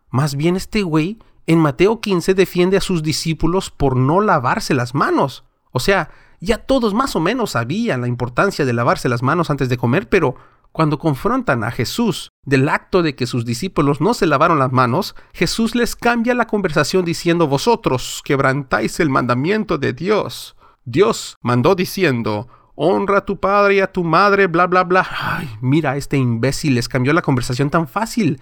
Más 0.09 0.35
bien 0.35 0.57
este 0.57 0.81
güey 0.81 1.19
en 1.49 1.57
Mateo 1.57 1.99
15 1.99 2.35
defiende 2.35 2.77
a 2.77 2.81
sus 2.81 3.01
discípulos 3.01 3.71
por 3.71 3.97
no 3.97 4.21
lavarse 4.21 4.75
las 4.75 4.93
manos. 4.93 5.45
O 5.71 5.79
sea, 5.79 6.11
ya 6.39 6.59
todos 6.59 6.93
más 6.93 7.15
o 7.15 7.19
menos 7.19 7.51
sabían 7.51 8.01
la 8.01 8.07
importancia 8.07 8.65
de 8.65 8.73
lavarse 8.73 9.09
las 9.09 9.23
manos 9.23 9.49
antes 9.49 9.67
de 9.67 9.77
comer, 9.77 10.07
pero 10.09 10.35
cuando 10.71 10.99
confrontan 10.99 11.63
a 11.63 11.71
Jesús 11.71 12.29
del 12.45 12.69
acto 12.69 13.01
de 13.01 13.15
que 13.15 13.25
sus 13.25 13.45
discípulos 13.45 13.99
no 13.99 14.13
se 14.13 14.27
lavaron 14.27 14.59
las 14.59 14.71
manos, 14.71 15.15
Jesús 15.33 15.73
les 15.73 15.95
cambia 15.95 16.35
la 16.35 16.45
conversación 16.45 17.03
diciendo, 17.03 17.47
vosotros 17.47 18.21
quebrantáis 18.23 18.99
el 18.99 19.09
mandamiento 19.09 19.79
de 19.79 19.93
Dios. 19.93 20.55
Dios 20.85 21.35
mandó 21.41 21.73
diciendo, 21.73 22.47
honra 22.75 23.17
a 23.17 23.25
tu 23.25 23.39
padre 23.39 23.73
y 23.73 23.79
a 23.79 23.91
tu 23.91 24.03
madre, 24.03 24.45
bla, 24.45 24.67
bla, 24.67 24.83
bla. 24.83 25.07
Ay, 25.19 25.49
mira, 25.61 25.97
este 25.97 26.15
imbécil 26.15 26.75
les 26.75 26.87
cambió 26.87 27.11
la 27.11 27.23
conversación 27.23 27.71
tan 27.71 27.87
fácil. 27.87 28.39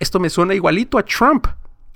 Esto 0.00 0.18
me 0.18 0.28
suena 0.28 0.54
igualito 0.54 0.98
a 0.98 1.04
Trump. 1.04 1.46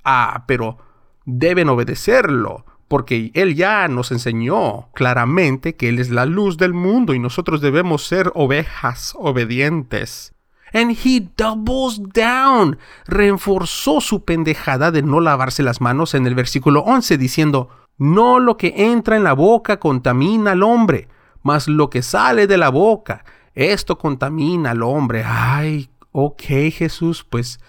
Ah, 0.04 0.44
pero 0.46 0.78
deben 1.24 1.68
obedecerlo 1.68 2.64
porque 2.88 3.30
Él 3.32 3.54
ya 3.54 3.88
nos 3.88 4.12
enseñó 4.12 4.90
claramente 4.92 5.76
que 5.76 5.88
Él 5.88 5.98
es 5.98 6.10
la 6.10 6.26
luz 6.26 6.58
del 6.58 6.74
mundo 6.74 7.14
y 7.14 7.18
nosotros 7.18 7.62
debemos 7.62 8.06
ser 8.06 8.30
ovejas 8.34 9.14
obedientes. 9.16 10.34
And 10.74 10.96
he 11.02 11.28
doubles 11.36 12.00
down. 12.14 12.78
Reforzó 13.06 14.00
su 14.00 14.24
pendejada 14.24 14.90
de 14.90 15.02
no 15.02 15.20
lavarse 15.20 15.62
las 15.62 15.80
manos 15.80 16.14
en 16.14 16.26
el 16.26 16.34
versículo 16.34 16.80
11 16.80 17.18
diciendo, 17.18 17.70
no 17.98 18.38
lo 18.38 18.56
que 18.56 18.74
entra 18.76 19.16
en 19.16 19.24
la 19.24 19.34
boca 19.34 19.78
contamina 19.78 20.52
al 20.52 20.62
hombre, 20.62 21.08
mas 21.42 21.68
lo 21.68 21.90
que 21.90 22.02
sale 22.02 22.46
de 22.46 22.56
la 22.56 22.68
boca, 22.68 23.24
esto 23.54 23.98
contamina 23.98 24.72
al 24.72 24.82
hombre. 24.82 25.24
Ay, 25.26 25.90
ok 26.10 26.42
Jesús, 26.72 27.24
pues 27.28 27.60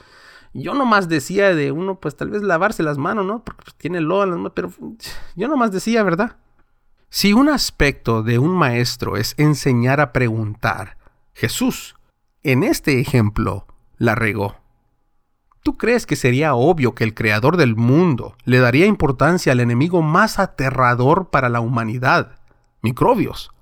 yo 0.53 0.73
nomás 0.73 1.09
decía 1.09 1.55
de 1.55 1.71
uno, 1.71 1.99
pues 1.99 2.15
tal 2.15 2.29
vez 2.29 2.43
lavarse 2.43 2.83
las 2.83 2.97
manos, 2.97 3.25
¿no? 3.25 3.43
Porque 3.43 3.63
pues, 3.63 3.75
tiene 3.75 4.01
lodo 4.01 4.23
en 4.23 4.29
las 4.29 4.37
manos, 4.37 4.53
pero 4.55 4.71
yo 5.35 5.47
nomás 5.47 5.71
decía, 5.71 6.03
¿verdad? 6.03 6.37
Si 7.09 7.33
un 7.33 7.49
aspecto 7.49 8.23
de 8.23 8.39
un 8.39 8.55
maestro 8.55 9.17
es 9.17 9.35
enseñar 9.37 9.99
a 9.99 10.13
preguntar, 10.13 10.97
Jesús, 11.33 11.95
en 12.41 12.63
este 12.63 12.99
ejemplo, 12.99 13.67
la 13.97 14.15
regó. 14.15 14.55
¿Tú 15.61 15.77
crees 15.77 16.05
que 16.05 16.15
sería 16.15 16.55
obvio 16.55 16.93
que 16.93 17.03
el 17.03 17.13
creador 17.13 17.55
del 17.55 17.75
mundo 17.75 18.35
le 18.43 18.59
daría 18.59 18.85
importancia 18.85 19.53
al 19.53 19.61
enemigo 19.61 20.01
más 20.01 20.39
aterrador 20.39 21.29
para 21.29 21.49
la 21.49 21.61
humanidad, 21.61 22.39
microbios? 22.81 23.52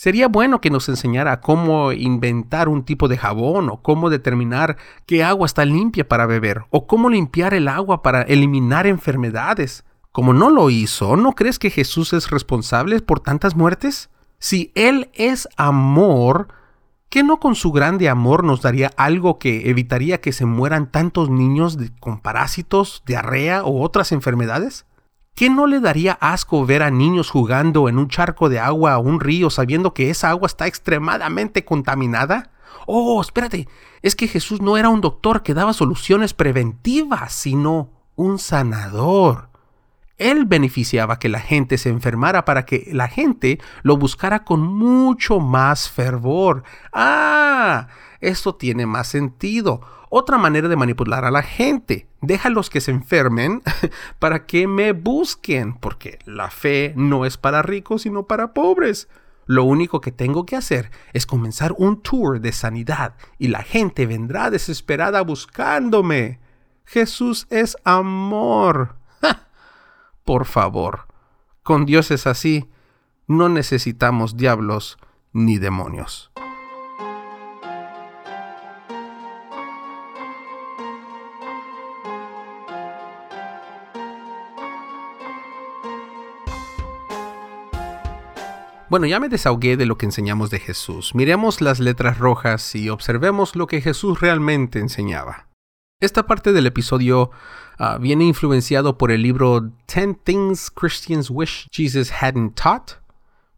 Sería 0.00 0.28
bueno 0.28 0.62
que 0.62 0.70
nos 0.70 0.88
enseñara 0.88 1.42
cómo 1.42 1.92
inventar 1.92 2.70
un 2.70 2.84
tipo 2.86 3.06
de 3.06 3.18
jabón 3.18 3.68
o 3.68 3.82
cómo 3.82 4.08
determinar 4.08 4.78
qué 5.04 5.22
agua 5.22 5.44
está 5.44 5.66
limpia 5.66 6.08
para 6.08 6.24
beber 6.24 6.62
o 6.70 6.86
cómo 6.86 7.10
limpiar 7.10 7.52
el 7.52 7.68
agua 7.68 8.00
para 8.00 8.22
eliminar 8.22 8.86
enfermedades. 8.86 9.84
Como 10.10 10.32
no 10.32 10.48
lo 10.48 10.70
hizo, 10.70 11.18
¿no 11.18 11.32
crees 11.32 11.58
que 11.58 11.68
Jesús 11.68 12.14
es 12.14 12.30
responsable 12.30 12.98
por 13.00 13.20
tantas 13.20 13.54
muertes? 13.54 14.08
Si 14.38 14.72
Él 14.74 15.10
es 15.12 15.46
amor, 15.58 16.48
¿qué 17.10 17.22
no 17.22 17.38
con 17.38 17.54
su 17.54 17.70
grande 17.70 18.08
amor 18.08 18.42
nos 18.42 18.62
daría 18.62 18.92
algo 18.96 19.38
que 19.38 19.68
evitaría 19.68 20.22
que 20.22 20.32
se 20.32 20.46
mueran 20.46 20.90
tantos 20.90 21.28
niños 21.28 21.76
con 22.00 22.20
parásitos, 22.20 23.02
diarrea 23.04 23.64
o 23.64 23.82
otras 23.82 24.12
enfermedades? 24.12 24.86
¿Qué 25.40 25.48
no 25.48 25.66
le 25.66 25.80
daría 25.80 26.18
asco 26.20 26.66
ver 26.66 26.82
a 26.82 26.90
niños 26.90 27.30
jugando 27.30 27.88
en 27.88 27.96
un 27.96 28.08
charco 28.08 28.50
de 28.50 28.58
agua 28.58 28.98
o 28.98 29.00
un 29.00 29.20
río 29.20 29.48
sabiendo 29.48 29.94
que 29.94 30.10
esa 30.10 30.28
agua 30.28 30.46
está 30.46 30.66
extremadamente 30.66 31.64
contaminada? 31.64 32.50
Oh, 32.86 33.18
espérate, 33.22 33.66
es 34.02 34.14
que 34.14 34.28
Jesús 34.28 34.60
no 34.60 34.76
era 34.76 34.90
un 34.90 35.00
doctor 35.00 35.42
que 35.42 35.54
daba 35.54 35.72
soluciones 35.72 36.34
preventivas, 36.34 37.32
sino 37.32 37.88
un 38.16 38.38
sanador. 38.38 39.48
Él 40.18 40.44
beneficiaba 40.44 41.18
que 41.18 41.30
la 41.30 41.40
gente 41.40 41.78
se 41.78 41.88
enfermara 41.88 42.44
para 42.44 42.66
que 42.66 42.90
la 42.92 43.08
gente 43.08 43.60
lo 43.82 43.96
buscara 43.96 44.44
con 44.44 44.60
mucho 44.60 45.40
más 45.40 45.88
fervor. 45.88 46.64
Ah, 46.92 47.88
esto 48.20 48.54
tiene 48.54 48.86
más 48.86 49.08
sentido 49.08 49.80
otra 50.10 50.38
manera 50.38 50.68
de 50.68 50.76
manipular 50.76 51.24
a 51.24 51.30
la 51.30 51.42
gente. 51.42 52.06
Déjalos 52.20 52.68
que 52.68 52.80
se 52.80 52.90
enfermen 52.90 53.62
para 54.18 54.44
que 54.44 54.66
me 54.66 54.92
busquen, 54.92 55.74
porque 55.74 56.18
la 56.26 56.50
fe 56.50 56.92
no 56.96 57.24
es 57.24 57.36
para 57.38 57.62
ricos, 57.62 58.02
sino 58.02 58.26
para 58.26 58.52
pobres. 58.52 59.08
Lo 59.46 59.64
único 59.64 60.00
que 60.00 60.12
tengo 60.12 60.46
que 60.46 60.56
hacer 60.56 60.90
es 61.12 61.26
comenzar 61.26 61.74
un 61.78 62.02
tour 62.02 62.40
de 62.40 62.52
sanidad 62.52 63.14
y 63.38 63.48
la 63.48 63.62
gente 63.62 64.06
vendrá 64.06 64.50
desesperada 64.50 65.22
buscándome. 65.22 66.38
Jesús 66.84 67.46
es 67.50 67.76
amor. 67.84 68.96
Por 70.24 70.44
favor, 70.44 71.06
con 71.62 71.86
Dios 71.86 72.10
es 72.10 72.26
así. 72.26 72.68
No 73.26 73.48
necesitamos 73.48 74.36
diablos 74.36 74.98
ni 75.32 75.58
demonios. 75.58 76.29
Bueno, 88.90 89.06
ya 89.06 89.20
me 89.20 89.28
desahogué 89.28 89.76
de 89.76 89.86
lo 89.86 89.96
que 89.96 90.06
enseñamos 90.06 90.50
de 90.50 90.58
Jesús. 90.58 91.14
Miremos 91.14 91.60
las 91.60 91.78
letras 91.78 92.18
rojas 92.18 92.74
y 92.74 92.88
observemos 92.88 93.54
lo 93.54 93.68
que 93.68 93.80
Jesús 93.80 94.20
realmente 94.20 94.80
enseñaba. 94.80 95.46
Esta 96.00 96.26
parte 96.26 96.52
del 96.52 96.66
episodio 96.66 97.30
ah, 97.78 97.98
viene 98.00 98.24
influenciado 98.24 98.98
por 98.98 99.12
el 99.12 99.22
libro 99.22 99.70
Ten 99.86 100.16
Things 100.16 100.72
Christians 100.72 101.30
Wish 101.30 101.68
Jesus 101.70 102.10
Hadn't 102.10 102.60
Taught 102.60 102.94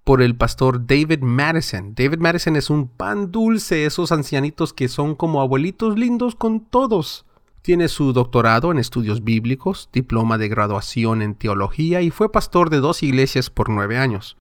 por 0.04 0.20
el 0.20 0.36
pastor 0.36 0.86
David 0.86 1.20
Madison. 1.22 1.94
David 1.94 2.18
Madison 2.18 2.56
es 2.56 2.68
un 2.68 2.88
pan 2.88 3.32
dulce, 3.32 3.86
esos 3.86 4.12
ancianitos 4.12 4.74
que 4.74 4.88
son 4.88 5.14
como 5.14 5.40
abuelitos 5.40 5.98
lindos 5.98 6.34
con 6.34 6.60
todos. 6.60 7.24
Tiene 7.62 7.88
su 7.88 8.12
doctorado 8.12 8.70
en 8.70 8.78
estudios 8.78 9.24
bíblicos, 9.24 9.88
diploma 9.94 10.36
de 10.36 10.48
graduación 10.48 11.22
en 11.22 11.36
teología 11.36 12.02
y 12.02 12.10
fue 12.10 12.30
pastor 12.30 12.68
de 12.68 12.80
dos 12.80 13.02
iglesias 13.02 13.48
por 13.48 13.70
nueve 13.70 13.96
años. 13.96 14.36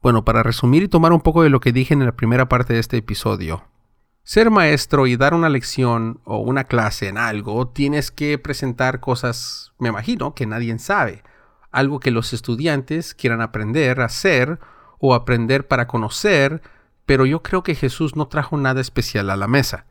Bueno, 0.00 0.24
para 0.24 0.44
resumir 0.44 0.84
y 0.84 0.88
tomar 0.88 1.12
un 1.12 1.20
poco 1.20 1.42
de 1.42 1.50
lo 1.50 1.58
que 1.58 1.72
dije 1.72 1.92
en 1.92 2.04
la 2.04 2.12
primera 2.12 2.48
parte 2.48 2.72
de 2.72 2.78
este 2.78 2.98
episodio. 2.98 3.64
Ser 4.22 4.48
maestro 4.48 5.08
y 5.08 5.16
dar 5.16 5.34
una 5.34 5.48
lección 5.48 6.20
o 6.24 6.38
una 6.38 6.64
clase 6.64 7.08
en 7.08 7.18
algo, 7.18 7.66
tienes 7.66 8.12
que 8.12 8.38
presentar 8.38 9.00
cosas, 9.00 9.72
me 9.78 9.88
imagino, 9.88 10.34
que 10.36 10.46
nadie 10.46 10.78
sabe. 10.78 11.24
Algo 11.72 11.98
que 11.98 12.12
los 12.12 12.32
estudiantes 12.32 13.12
quieran 13.12 13.40
aprender 13.40 14.00
a 14.00 14.04
hacer 14.04 14.60
o 15.00 15.14
aprender 15.14 15.66
para 15.66 15.88
conocer, 15.88 16.62
pero 17.04 17.26
yo 17.26 17.42
creo 17.42 17.64
que 17.64 17.74
Jesús 17.74 18.14
no 18.14 18.28
trajo 18.28 18.56
nada 18.56 18.80
especial 18.80 19.30
a 19.30 19.36
la 19.36 19.48
mesa. 19.48 19.86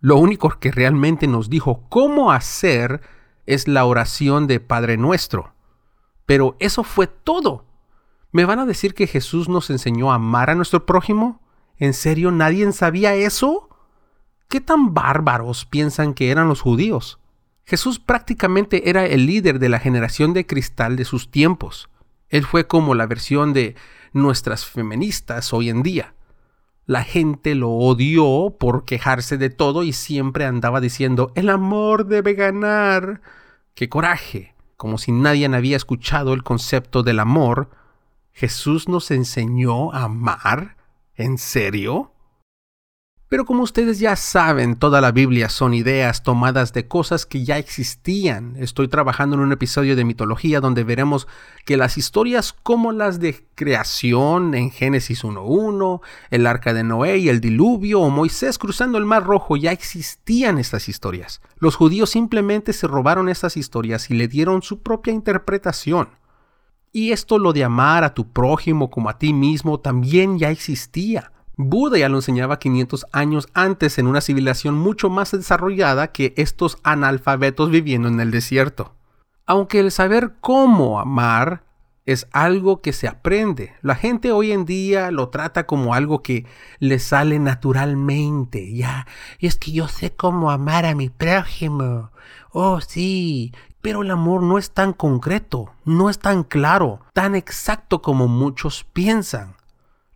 Lo 0.00 0.16
único 0.16 0.48
que 0.48 0.72
realmente 0.72 1.26
nos 1.26 1.50
dijo 1.50 1.84
cómo 1.90 2.32
hacer 2.32 3.02
es 3.44 3.68
la 3.68 3.84
oración 3.84 4.46
de 4.46 4.60
Padre 4.60 4.96
Nuestro. 4.96 5.52
Pero 6.24 6.56
eso 6.58 6.84
fue 6.84 7.06
todo. 7.06 7.66
¿Me 8.36 8.44
van 8.44 8.58
a 8.58 8.66
decir 8.66 8.92
que 8.92 9.06
Jesús 9.06 9.48
nos 9.48 9.70
enseñó 9.70 10.12
a 10.12 10.16
amar 10.16 10.50
a 10.50 10.54
nuestro 10.54 10.84
prójimo? 10.84 11.40
¿En 11.78 11.94
serio 11.94 12.30
nadie 12.30 12.70
sabía 12.72 13.14
eso? 13.14 13.70
¿Qué 14.50 14.60
tan 14.60 14.92
bárbaros 14.92 15.64
piensan 15.64 16.12
que 16.12 16.30
eran 16.30 16.46
los 16.46 16.60
judíos? 16.60 17.18
Jesús 17.64 17.98
prácticamente 17.98 18.90
era 18.90 19.06
el 19.06 19.24
líder 19.24 19.58
de 19.58 19.70
la 19.70 19.78
generación 19.78 20.34
de 20.34 20.44
cristal 20.44 20.96
de 20.96 21.06
sus 21.06 21.30
tiempos. 21.30 21.88
Él 22.28 22.44
fue 22.44 22.66
como 22.66 22.94
la 22.94 23.06
versión 23.06 23.54
de 23.54 23.74
nuestras 24.12 24.66
feministas 24.66 25.54
hoy 25.54 25.70
en 25.70 25.82
día. 25.82 26.12
La 26.84 27.04
gente 27.04 27.54
lo 27.54 27.70
odió 27.70 28.54
por 28.60 28.84
quejarse 28.84 29.38
de 29.38 29.48
todo 29.48 29.82
y 29.82 29.94
siempre 29.94 30.44
andaba 30.44 30.82
diciendo, 30.82 31.32
el 31.36 31.48
amor 31.48 32.04
debe 32.04 32.34
ganar. 32.34 33.22
¡Qué 33.74 33.88
coraje! 33.88 34.54
Como 34.76 34.98
si 34.98 35.10
nadie 35.10 35.46
había 35.46 35.78
escuchado 35.78 36.34
el 36.34 36.42
concepto 36.42 37.02
del 37.02 37.20
amor 37.20 37.70
¿Jesús 38.36 38.86
nos 38.86 39.10
enseñó 39.12 39.94
a 39.94 40.02
amar? 40.02 40.76
¿En 41.14 41.38
serio? 41.38 42.12
Pero 43.30 43.46
como 43.46 43.62
ustedes 43.62 43.98
ya 43.98 44.14
saben, 44.14 44.76
toda 44.76 45.00
la 45.00 45.10
Biblia 45.10 45.48
son 45.48 45.72
ideas 45.72 46.22
tomadas 46.22 46.74
de 46.74 46.86
cosas 46.86 47.24
que 47.24 47.46
ya 47.46 47.56
existían. 47.56 48.54
Estoy 48.58 48.88
trabajando 48.88 49.36
en 49.36 49.40
un 49.40 49.52
episodio 49.52 49.96
de 49.96 50.04
mitología 50.04 50.60
donde 50.60 50.84
veremos 50.84 51.26
que 51.64 51.78
las 51.78 51.96
historias 51.96 52.52
como 52.52 52.92
las 52.92 53.20
de 53.20 53.42
creación 53.54 54.54
en 54.54 54.70
Génesis 54.70 55.24
1.1, 55.24 56.02
el 56.28 56.46
arca 56.46 56.74
de 56.74 56.84
Noé 56.84 57.16
y 57.16 57.30
el 57.30 57.40
diluvio 57.40 58.02
o 58.02 58.10
Moisés 58.10 58.58
cruzando 58.58 58.98
el 58.98 59.06
mar 59.06 59.24
rojo 59.24 59.56
ya 59.56 59.72
existían 59.72 60.58
estas 60.58 60.90
historias. 60.90 61.40
Los 61.56 61.74
judíos 61.74 62.10
simplemente 62.10 62.74
se 62.74 62.86
robaron 62.86 63.30
estas 63.30 63.56
historias 63.56 64.10
y 64.10 64.14
le 64.14 64.28
dieron 64.28 64.60
su 64.60 64.82
propia 64.82 65.14
interpretación. 65.14 66.10
Y 66.96 67.12
esto 67.12 67.38
lo 67.38 67.52
de 67.52 67.62
amar 67.62 68.04
a 68.04 68.14
tu 68.14 68.32
prójimo 68.32 68.88
como 68.88 69.10
a 69.10 69.18
ti 69.18 69.34
mismo 69.34 69.80
también 69.80 70.38
ya 70.38 70.48
existía. 70.48 71.30
Buda 71.54 71.98
ya 71.98 72.08
lo 72.08 72.16
enseñaba 72.16 72.58
500 72.58 73.08
años 73.12 73.48
antes 73.52 73.98
en 73.98 74.06
una 74.06 74.22
civilización 74.22 74.76
mucho 74.76 75.10
más 75.10 75.32
desarrollada 75.32 76.10
que 76.10 76.32
estos 76.38 76.78
analfabetos 76.84 77.68
viviendo 77.68 78.08
en 78.08 78.18
el 78.18 78.30
desierto. 78.30 78.94
Aunque 79.44 79.80
el 79.80 79.90
saber 79.90 80.36
cómo 80.40 80.98
amar 80.98 81.64
es 82.06 82.28
algo 82.32 82.80
que 82.80 82.94
se 82.94 83.08
aprende, 83.08 83.74
la 83.82 83.94
gente 83.94 84.32
hoy 84.32 84.52
en 84.52 84.64
día 84.64 85.10
lo 85.10 85.28
trata 85.28 85.66
como 85.66 85.92
algo 85.92 86.22
que 86.22 86.46
le 86.78 86.98
sale 86.98 87.38
naturalmente. 87.38 88.72
Ya, 88.72 89.06
es 89.38 89.56
que 89.56 89.70
yo 89.72 89.88
sé 89.88 90.12
cómo 90.12 90.50
amar 90.50 90.86
a 90.86 90.94
mi 90.94 91.10
prójimo. 91.10 92.10
Oh, 92.52 92.80
sí, 92.80 93.52
pero 93.86 94.02
el 94.02 94.10
amor 94.10 94.42
no 94.42 94.58
es 94.58 94.72
tan 94.72 94.92
concreto, 94.92 95.72
no 95.84 96.10
es 96.10 96.18
tan 96.18 96.42
claro, 96.42 96.98
tan 97.12 97.36
exacto 97.36 98.02
como 98.02 98.26
muchos 98.26 98.82
piensan 98.82 99.54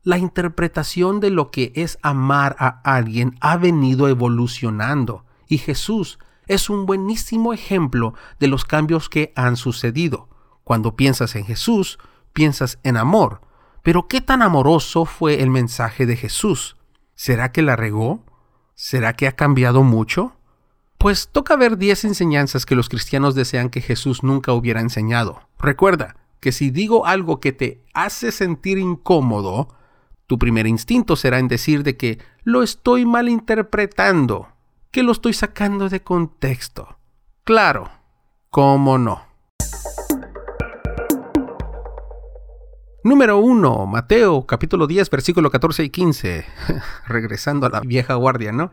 la 0.02 0.18
interpretación 0.18 1.20
de 1.20 1.30
lo 1.30 1.52
que 1.52 1.70
es 1.76 1.96
amar 2.02 2.56
a 2.58 2.80
alguien 2.82 3.36
ha 3.40 3.56
venido 3.56 4.08
evolucionando 4.08 5.24
y 5.46 5.58
Jesús 5.58 6.18
es 6.48 6.68
un 6.68 6.84
buenísimo 6.84 7.52
ejemplo 7.52 8.14
de 8.40 8.48
los 8.48 8.64
cambios 8.64 9.08
que 9.08 9.32
han 9.36 9.56
sucedido. 9.56 10.28
Cuando 10.64 10.96
piensas 10.96 11.36
en 11.36 11.44
Jesús, 11.44 12.00
piensas 12.32 12.80
en 12.82 12.96
amor. 12.96 13.40
Pero 13.84 14.08
¿qué 14.08 14.20
tan 14.20 14.42
amoroso 14.42 15.04
fue 15.04 15.42
el 15.42 15.50
mensaje 15.50 16.06
de 16.06 16.16
Jesús? 16.16 16.76
¿Será 17.14 17.52
que 17.52 17.62
la 17.62 17.76
regó? 17.76 18.24
¿Será 18.74 19.12
que 19.12 19.28
ha 19.28 19.36
cambiado 19.36 19.84
mucho? 19.84 20.39
Pues 21.00 21.30
toca 21.33 21.57
ver 21.57 21.78
10 21.78 22.04
enseñanzas 22.04 22.66
que 22.66 22.75
los 22.75 22.90
cristianos 22.90 23.35
desean 23.35 23.71
que 23.71 23.80
Jesús 23.80 24.23
nunca 24.23 24.52
hubiera 24.52 24.83
enseñado. 24.83 25.40
Recuerda 25.59 26.16
que 26.40 26.52
si 26.52 26.71
digo 26.71 27.07
algo 27.07 27.40
que 27.40 27.52
te 27.52 27.83
hace 27.95 28.30
sentir 28.30 28.76
incómodo, 28.76 29.75
tu 30.26 30.38
primer 30.38 30.66
instinto 30.66 31.16
será 31.16 31.38
en 31.38 31.49
decir 31.49 31.85
de 31.85 31.97
que 31.97 32.19
lo 32.45 32.62
estoy 32.62 33.07
malinterpretando, 33.07 34.49
que 34.90 35.02
lo 35.02 35.12
estoy 35.12 35.33
sacando 35.33 35.88
de 35.88 36.02
contexto. 36.02 36.99
Claro, 37.45 37.90
¿cómo 38.50 38.99
no? 38.99 39.29
Número 43.02 43.38
1, 43.38 43.87
Mateo 43.87 44.47
capítulo 44.47 44.87
10, 44.87 45.09
versículo 45.11 45.50
14 45.50 45.85
y 45.85 45.90
15. 45.90 46.47
Regresando 47.07 47.66
a 47.66 47.71
la 47.71 47.80
vieja 47.80 48.14
guardia, 48.14 48.52
¿no? 48.52 48.71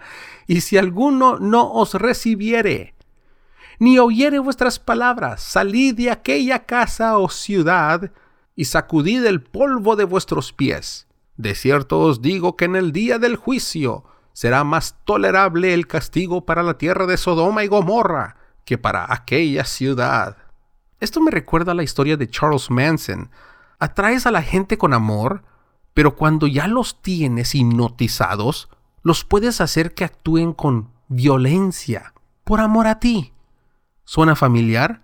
Y 0.47 0.61
si 0.61 0.77
alguno 0.77 1.39
no 1.39 1.71
os 1.71 1.93
recibiere, 1.93 2.93
ni 3.79 3.99
oyere 3.99 4.39
vuestras 4.39 4.79
palabras, 4.79 5.41
salid 5.41 5.95
de 5.95 6.11
aquella 6.11 6.65
casa 6.65 7.17
o 7.17 7.29
ciudad 7.29 8.11
y 8.55 8.65
sacudid 8.65 9.25
el 9.25 9.41
polvo 9.41 9.95
de 9.95 10.03
vuestros 10.03 10.51
pies 10.51 11.07
de 11.37 11.53
cierto 11.53 11.99
os 11.99 12.21
digo 12.21 12.57
que 12.57 12.65
en 12.65 12.75
el 12.75 12.91
día 12.91 13.19
del 13.19 13.35
juicio 13.35 14.03
será 14.33 14.63
más 14.63 14.97
tolerable 15.05 15.73
el 15.73 15.87
castigo 15.87 16.45
para 16.45 16.63
la 16.63 16.77
tierra 16.77 17.05
de 17.05 17.17
Sodoma 17.17 17.63
y 17.63 17.67
Gomorra 17.67 18.37
que 18.65 18.77
para 18.77 19.13
aquella 19.13 19.63
ciudad. 19.63 20.35
Esto 20.99 21.21
me 21.21 21.31
recuerda 21.31 21.71
a 21.71 21.75
la 21.75 21.83
historia 21.83 22.17
de 22.17 22.27
Charles 22.27 22.69
Manson. 22.69 23.29
Atraes 23.79 24.25
a 24.25 24.31
la 24.31 24.41
gente 24.41 24.77
con 24.77 24.93
amor, 24.93 25.43
pero 25.93 26.15
cuando 26.15 26.47
ya 26.47 26.67
los 26.67 27.01
tienes 27.01 27.53
hipnotizados, 27.53 28.69
los 29.03 29.23
puedes 29.23 29.61
hacer 29.61 29.93
que 29.93 30.03
actúen 30.03 30.53
con 30.53 30.89
violencia, 31.07 32.13
por 32.43 32.59
amor 32.59 32.87
a 32.87 32.99
ti. 32.99 33.33
¿Suena 34.03 34.35
familiar? 34.35 35.01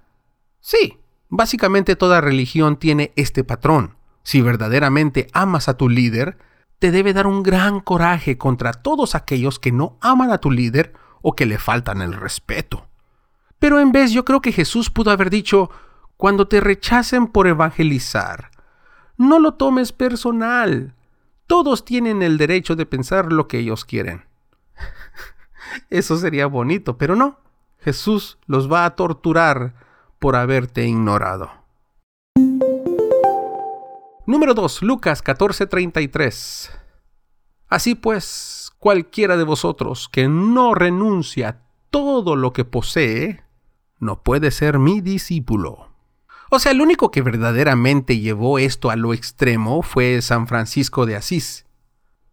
Sí, 0.59 0.97
básicamente 1.29 1.95
toda 1.95 2.21
religión 2.21 2.77
tiene 2.77 3.11
este 3.15 3.43
patrón. 3.43 3.95
Si 4.23 4.41
verdaderamente 4.41 5.27
amas 5.33 5.67
a 5.67 5.77
tu 5.77 5.89
líder, 5.89 6.37
te 6.79 6.91
debe 6.91 7.13
dar 7.13 7.27
un 7.27 7.43
gran 7.43 7.79
coraje 7.79 8.37
contra 8.37 8.73
todos 8.73 9.15
aquellos 9.15 9.59
que 9.59 9.71
no 9.71 9.97
aman 10.01 10.31
a 10.31 10.39
tu 10.39 10.51
líder 10.51 10.93
o 11.21 11.35
que 11.35 11.45
le 11.45 11.59
faltan 11.59 12.01
el 12.01 12.13
respeto. 12.13 12.87
Pero 13.59 13.79
en 13.79 13.91
vez 13.91 14.11
yo 14.11 14.25
creo 14.25 14.41
que 14.41 14.51
Jesús 14.51 14.89
pudo 14.89 15.11
haber 15.11 15.29
dicho, 15.29 15.69
cuando 16.17 16.47
te 16.47 16.59
rechacen 16.59 17.27
por 17.27 17.47
evangelizar, 17.47 18.51
no 19.27 19.39
lo 19.39 19.55
tomes 19.55 19.91
personal. 19.91 20.95
Todos 21.47 21.85
tienen 21.85 22.21
el 22.21 22.37
derecho 22.37 22.75
de 22.75 22.85
pensar 22.85 23.31
lo 23.31 23.47
que 23.47 23.59
ellos 23.59 23.85
quieren. 23.85 24.25
Eso 25.89 26.17
sería 26.17 26.47
bonito, 26.47 26.97
pero 26.97 27.15
no. 27.15 27.39
Jesús 27.79 28.37
los 28.45 28.71
va 28.71 28.85
a 28.85 28.95
torturar 28.95 29.75
por 30.19 30.35
haberte 30.35 30.85
ignorado. 30.85 31.51
Número 34.25 34.53
2. 34.53 34.83
Lucas 34.83 35.21
14:33. 35.21 36.71
Así 37.67 37.95
pues, 37.95 38.71
cualquiera 38.79 39.35
de 39.35 39.43
vosotros 39.43 40.07
que 40.09 40.27
no 40.27 40.75
renuncia 40.75 41.49
a 41.49 41.57
todo 41.89 42.35
lo 42.35 42.53
que 42.53 42.63
posee, 42.65 43.43
no 43.99 44.23
puede 44.23 44.51
ser 44.51 44.79
mi 44.79 45.01
discípulo. 45.01 45.92
O 46.55 46.59
sea, 46.59 46.71
el 46.71 46.81
único 46.81 47.09
que 47.09 47.23
verdaderamente 47.23 48.19
llevó 48.19 48.59
esto 48.59 48.91
a 48.91 48.95
lo 48.95 49.15
extremo 49.15 49.81
fue 49.81 50.21
San 50.21 50.45
Francisco 50.45 51.07
de 51.07 51.15
Asís. 51.15 51.65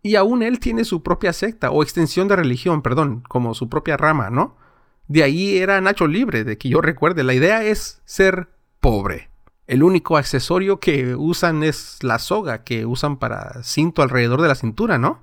Y 0.02 0.16
aún 0.16 0.42
él 0.42 0.60
tiene 0.60 0.84
su 0.84 1.02
propia 1.02 1.32
secta, 1.32 1.70
o 1.70 1.82
extensión 1.82 2.28
de 2.28 2.36
religión, 2.36 2.82
perdón, 2.82 3.22
como 3.26 3.54
su 3.54 3.70
propia 3.70 3.96
rama, 3.96 4.28
¿no? 4.28 4.58
De 5.08 5.22
ahí 5.22 5.56
era 5.56 5.80
Nacho 5.80 6.06
Libre, 6.06 6.44
de 6.44 6.58
que 6.58 6.68
yo 6.68 6.82
recuerde. 6.82 7.24
La 7.24 7.32
idea 7.32 7.64
es 7.64 8.02
ser 8.04 8.50
pobre. 8.78 9.30
El 9.66 9.82
único 9.82 10.18
accesorio 10.18 10.80
que 10.80 11.14
usan 11.14 11.62
es 11.62 11.96
la 12.02 12.18
soga 12.18 12.62
que 12.62 12.84
usan 12.84 13.16
para 13.16 13.62
cinto 13.62 14.02
alrededor 14.02 14.42
de 14.42 14.48
la 14.48 14.54
cintura, 14.54 14.98
¿no? 14.98 15.22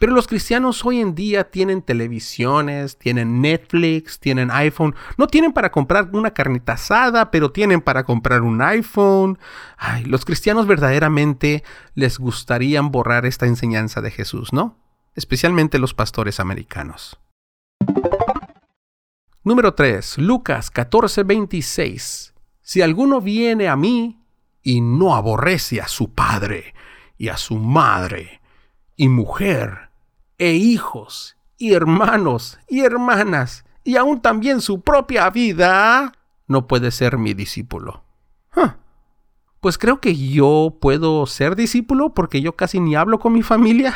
Pero 0.00 0.14
los 0.14 0.26
cristianos 0.26 0.82
hoy 0.86 0.98
en 0.98 1.14
día 1.14 1.50
tienen 1.50 1.82
televisiones, 1.82 2.96
tienen 2.96 3.42
Netflix, 3.42 4.18
tienen 4.18 4.50
iPhone. 4.50 4.94
No 5.18 5.26
tienen 5.26 5.52
para 5.52 5.70
comprar 5.70 6.08
una 6.14 6.30
carnita 6.30 6.72
asada, 6.72 7.30
pero 7.30 7.52
tienen 7.52 7.82
para 7.82 8.04
comprar 8.04 8.40
un 8.40 8.62
iPhone. 8.62 9.38
Ay, 9.76 10.06
los 10.06 10.24
cristianos 10.24 10.66
verdaderamente 10.66 11.64
les 11.94 12.18
gustaría 12.18 12.80
borrar 12.80 13.26
esta 13.26 13.44
enseñanza 13.44 14.00
de 14.00 14.10
Jesús, 14.10 14.54
¿no? 14.54 14.78
Especialmente 15.16 15.78
los 15.78 15.92
pastores 15.92 16.40
americanos. 16.40 17.20
Número 19.44 19.74
3. 19.74 20.16
Lucas 20.16 20.72
14:26. 20.72 22.32
Si 22.62 22.80
alguno 22.80 23.20
viene 23.20 23.68
a 23.68 23.76
mí 23.76 24.18
y 24.62 24.80
no 24.80 25.14
aborrece 25.14 25.78
a 25.82 25.88
su 25.88 26.14
padre 26.14 26.72
y 27.18 27.28
a 27.28 27.36
su 27.36 27.58
madre 27.58 28.40
y 28.96 29.10
mujer 29.10 29.89
e 30.40 30.54
hijos 30.54 31.36
y 31.58 31.74
hermanos 31.74 32.58
y 32.66 32.80
hermanas 32.80 33.64
y 33.84 33.96
aún 33.96 34.22
también 34.22 34.62
su 34.62 34.80
propia 34.80 35.28
vida, 35.28 36.12
no 36.48 36.66
puede 36.66 36.90
ser 36.90 37.18
mi 37.18 37.34
discípulo. 37.34 38.02
Pues 39.60 39.76
creo 39.76 40.00
que 40.00 40.16
yo 40.16 40.78
puedo 40.80 41.26
ser 41.26 41.54
discípulo 41.54 42.14
porque 42.14 42.40
yo 42.40 42.56
casi 42.56 42.80
ni 42.80 42.96
hablo 42.96 43.18
con 43.18 43.34
mi 43.34 43.42
familia. 43.42 43.94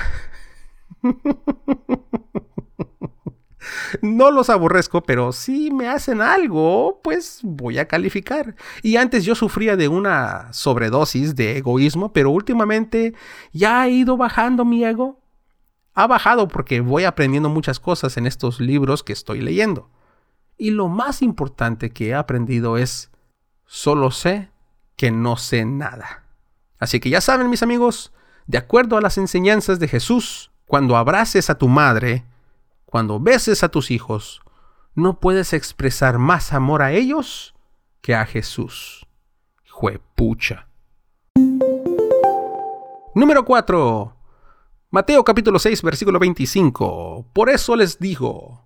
No 4.02 4.30
los 4.30 4.50
aborrezco, 4.50 5.02
pero 5.02 5.32
si 5.32 5.70
me 5.70 5.88
hacen 5.88 6.20
algo, 6.20 7.00
pues 7.02 7.40
voy 7.42 7.78
a 7.78 7.88
calificar. 7.88 8.56
Y 8.82 8.96
antes 8.96 9.24
yo 9.24 9.34
sufría 9.34 9.74
de 9.74 9.88
una 9.88 10.52
sobredosis 10.52 11.34
de 11.34 11.56
egoísmo, 11.56 12.12
pero 12.12 12.30
últimamente 12.30 13.14
ya 13.54 13.80
ha 13.80 13.88
ido 13.88 14.18
bajando 14.18 14.66
mi 14.66 14.84
ego. 14.84 15.23
Ha 15.94 16.06
bajado 16.06 16.48
porque 16.48 16.80
voy 16.80 17.04
aprendiendo 17.04 17.48
muchas 17.48 17.78
cosas 17.78 18.16
en 18.16 18.26
estos 18.26 18.60
libros 18.60 19.02
que 19.02 19.12
estoy 19.12 19.40
leyendo. 19.40 19.90
Y 20.58 20.70
lo 20.70 20.88
más 20.88 21.22
importante 21.22 21.90
que 21.90 22.08
he 22.08 22.14
aprendido 22.14 22.76
es, 22.76 23.10
solo 23.64 24.10
sé 24.10 24.50
que 24.96 25.10
no 25.10 25.36
sé 25.36 25.64
nada. 25.64 26.24
Así 26.78 27.00
que 27.00 27.10
ya 27.10 27.20
saben 27.20 27.48
mis 27.48 27.62
amigos, 27.62 28.12
de 28.46 28.58
acuerdo 28.58 28.96
a 28.96 29.00
las 29.00 29.18
enseñanzas 29.18 29.78
de 29.78 29.88
Jesús, 29.88 30.50
cuando 30.66 30.96
abraces 30.96 31.48
a 31.48 31.58
tu 31.58 31.68
madre, 31.68 32.24
cuando 32.84 33.20
beses 33.20 33.62
a 33.62 33.68
tus 33.68 33.90
hijos, 33.90 34.42
no 34.94 35.18
puedes 35.20 35.52
expresar 35.52 36.18
más 36.18 36.52
amor 36.52 36.82
a 36.82 36.92
ellos 36.92 37.54
que 38.00 38.14
a 38.14 38.26
Jesús. 38.26 39.06
Juepucha. 39.70 40.68
Número 43.14 43.44
4. 43.44 44.23
Mateo 44.94 45.24
capítulo 45.24 45.58
6, 45.58 45.82
versículo 45.82 46.20
25. 46.20 47.26
Por 47.32 47.50
eso 47.50 47.74
les 47.74 47.98
digo, 47.98 48.62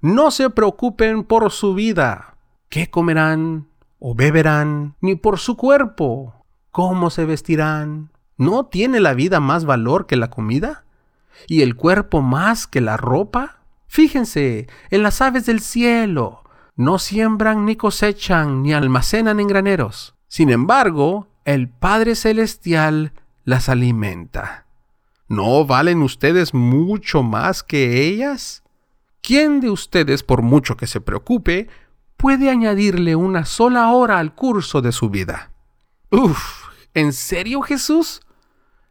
no 0.00 0.30
se 0.30 0.48
preocupen 0.48 1.24
por 1.24 1.50
su 1.50 1.74
vida, 1.74 2.36
qué 2.68 2.90
comerán 2.90 3.66
o 3.98 4.14
beberán, 4.14 4.94
ni 5.00 5.16
por 5.16 5.40
su 5.40 5.56
cuerpo, 5.56 6.32
cómo 6.70 7.10
se 7.10 7.24
vestirán. 7.24 8.12
¿No 8.36 8.66
tiene 8.66 9.00
la 9.00 9.14
vida 9.14 9.40
más 9.40 9.64
valor 9.64 10.06
que 10.06 10.14
la 10.14 10.30
comida? 10.30 10.84
¿Y 11.48 11.62
el 11.62 11.74
cuerpo 11.74 12.22
más 12.22 12.68
que 12.68 12.80
la 12.80 12.96
ropa? 12.96 13.58
Fíjense 13.88 14.68
en 14.90 15.02
las 15.02 15.20
aves 15.20 15.44
del 15.44 15.58
cielo. 15.58 16.44
No 16.76 17.00
siembran 17.00 17.64
ni 17.64 17.74
cosechan 17.74 18.62
ni 18.62 18.74
almacenan 18.74 19.40
en 19.40 19.48
graneros. 19.48 20.14
Sin 20.28 20.50
embargo, 20.50 21.26
el 21.44 21.68
Padre 21.68 22.14
Celestial 22.14 23.12
las 23.42 23.68
alimenta. 23.68 24.63
¿No 25.28 25.64
valen 25.64 26.02
ustedes 26.02 26.52
mucho 26.52 27.22
más 27.22 27.62
que 27.62 28.02
ellas? 28.06 28.62
¿Quién 29.22 29.60
de 29.60 29.70
ustedes, 29.70 30.22
por 30.22 30.42
mucho 30.42 30.76
que 30.76 30.86
se 30.86 31.00
preocupe, 31.00 31.68
puede 32.16 32.50
añadirle 32.50 33.16
una 33.16 33.46
sola 33.46 33.90
hora 33.90 34.18
al 34.18 34.34
curso 34.34 34.82
de 34.82 34.92
su 34.92 35.08
vida? 35.08 35.50
Uf, 36.10 36.68
¿en 36.92 37.12
serio 37.12 37.62
Jesús? 37.62 38.20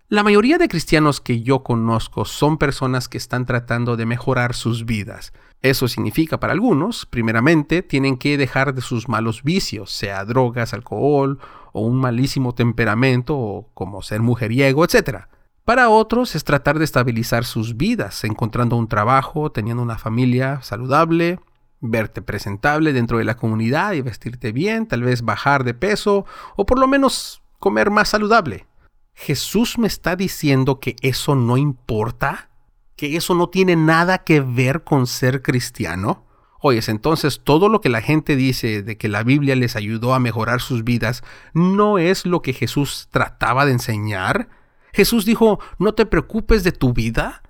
La 0.09 0.23
mayoría 0.23 0.57
de 0.57 0.67
cristianos 0.67 1.21
que 1.21 1.41
yo 1.41 1.63
conozco 1.63 2.25
son 2.25 2.57
personas 2.57 3.07
que 3.07 3.17
están 3.17 3.45
tratando 3.45 3.95
de 3.95 4.05
mejorar 4.05 4.53
sus 4.53 4.85
vidas. 4.85 5.33
Eso 5.61 5.87
significa 5.87 6.39
para 6.39 6.53
algunos, 6.53 7.05
primeramente, 7.05 7.81
tienen 7.81 8.17
que 8.17 8.37
dejar 8.37 8.73
de 8.73 8.81
sus 8.81 9.07
malos 9.07 9.43
vicios, 9.43 9.91
sea 9.91 10.25
drogas, 10.25 10.73
alcohol 10.73 11.39
o 11.71 11.81
un 11.81 11.99
malísimo 11.99 12.53
temperamento 12.53 13.37
o 13.37 13.69
como 13.73 14.01
ser 14.01 14.21
mujeriego, 14.21 14.83
etc. 14.83 15.27
Para 15.65 15.87
otros 15.89 16.35
es 16.35 16.43
tratar 16.43 16.77
de 16.77 16.83
estabilizar 16.83 17.45
sus 17.45 17.77
vidas, 17.77 18.25
encontrando 18.25 18.75
un 18.75 18.89
trabajo, 18.89 19.49
teniendo 19.49 19.81
una 19.81 19.97
familia 19.97 20.61
saludable, 20.61 21.39
verte 21.79 22.21
presentable 22.21 22.91
dentro 22.91 23.17
de 23.17 23.23
la 23.23 23.37
comunidad 23.37 23.93
y 23.93 24.01
vestirte 24.01 24.51
bien, 24.51 24.87
tal 24.87 25.03
vez 25.03 25.21
bajar 25.21 25.63
de 25.63 25.73
peso 25.73 26.25
o 26.57 26.65
por 26.65 26.79
lo 26.79 26.87
menos 26.87 27.41
comer 27.59 27.91
más 27.91 28.09
saludable. 28.09 28.65
Jesús 29.13 29.77
me 29.77 29.87
está 29.87 30.17
diciendo 30.17 30.81
que 30.81 30.97
eso 31.01 31.33
no 31.35 31.55
importa, 31.55 32.49
que 32.97 33.15
eso 33.15 33.33
no 33.33 33.47
tiene 33.47 33.77
nada 33.77 34.19
que 34.19 34.41
ver 34.41 34.83
con 34.83 35.07
ser 35.07 35.41
cristiano. 35.41 36.25
Oyes, 36.59 36.89
entonces 36.89 37.41
todo 37.43 37.69
lo 37.69 37.79
que 37.79 37.89
la 37.89 38.01
gente 38.01 38.35
dice 38.35 38.83
de 38.83 38.97
que 38.97 39.07
la 39.07 39.23
Biblia 39.23 39.55
les 39.55 39.77
ayudó 39.77 40.13
a 40.13 40.19
mejorar 40.19 40.59
sus 40.59 40.83
vidas 40.83 41.23
no 41.53 41.99
es 41.99 42.25
lo 42.25 42.41
que 42.41 42.53
Jesús 42.53 43.07
trataba 43.11 43.65
de 43.65 43.73
enseñar. 43.73 44.49
Jesús 44.93 45.25
dijo, 45.25 45.59
no 45.79 45.93
te 45.93 46.05
preocupes 46.05 46.63
de 46.63 46.71
tu 46.71 46.93
vida, 46.93 47.41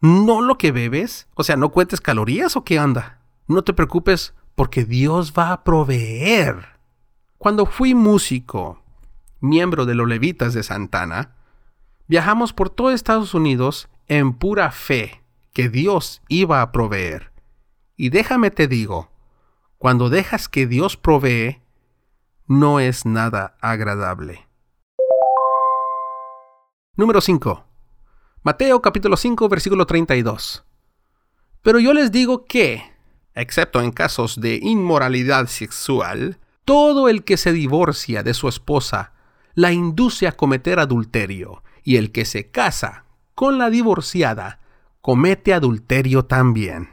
no 0.00 0.42
lo 0.42 0.58
que 0.58 0.72
bebes, 0.72 1.28
o 1.34 1.44
sea, 1.44 1.56
no 1.56 1.70
cuentes 1.70 2.00
calorías 2.00 2.56
o 2.56 2.64
qué 2.64 2.78
anda. 2.78 3.20
No 3.46 3.62
te 3.62 3.72
preocupes 3.72 4.34
porque 4.54 4.84
Dios 4.84 5.32
va 5.32 5.52
a 5.52 5.62
proveer. 5.64 6.78
Cuando 7.38 7.66
fui 7.66 7.94
músico, 7.94 8.82
miembro 9.40 9.86
de 9.86 9.94
los 9.94 10.08
levitas 10.08 10.54
de 10.54 10.64
Santana, 10.64 11.36
viajamos 12.08 12.52
por 12.52 12.68
todo 12.68 12.90
Estados 12.90 13.32
Unidos 13.32 13.88
en 14.08 14.32
pura 14.32 14.72
fe 14.72 15.22
que 15.52 15.68
Dios 15.68 16.20
iba 16.28 16.62
a 16.62 16.72
proveer. 16.72 17.30
Y 17.96 18.10
déjame 18.10 18.50
te 18.50 18.66
digo, 18.66 19.10
cuando 19.78 20.10
dejas 20.10 20.48
que 20.48 20.66
Dios 20.66 20.96
provee, 20.96 21.62
no 22.48 22.80
es 22.80 23.06
nada 23.06 23.56
agradable. 23.60 24.47
Número 26.98 27.20
5. 27.20 27.64
Mateo 28.42 28.82
capítulo 28.82 29.16
5 29.16 29.48
versículo 29.48 29.86
32. 29.86 30.64
Pero 31.62 31.78
yo 31.78 31.94
les 31.94 32.10
digo 32.10 32.44
que, 32.44 32.82
excepto 33.36 33.80
en 33.80 33.92
casos 33.92 34.40
de 34.40 34.58
inmoralidad 34.60 35.46
sexual, 35.46 36.40
todo 36.64 37.08
el 37.08 37.22
que 37.22 37.36
se 37.36 37.52
divorcia 37.52 38.24
de 38.24 38.34
su 38.34 38.48
esposa 38.48 39.12
la 39.54 39.70
induce 39.70 40.26
a 40.26 40.32
cometer 40.32 40.80
adulterio, 40.80 41.62
y 41.84 41.98
el 41.98 42.10
que 42.10 42.24
se 42.24 42.50
casa 42.50 43.04
con 43.36 43.58
la 43.58 43.70
divorciada 43.70 44.58
comete 45.00 45.54
adulterio 45.54 46.24
también. 46.24 46.88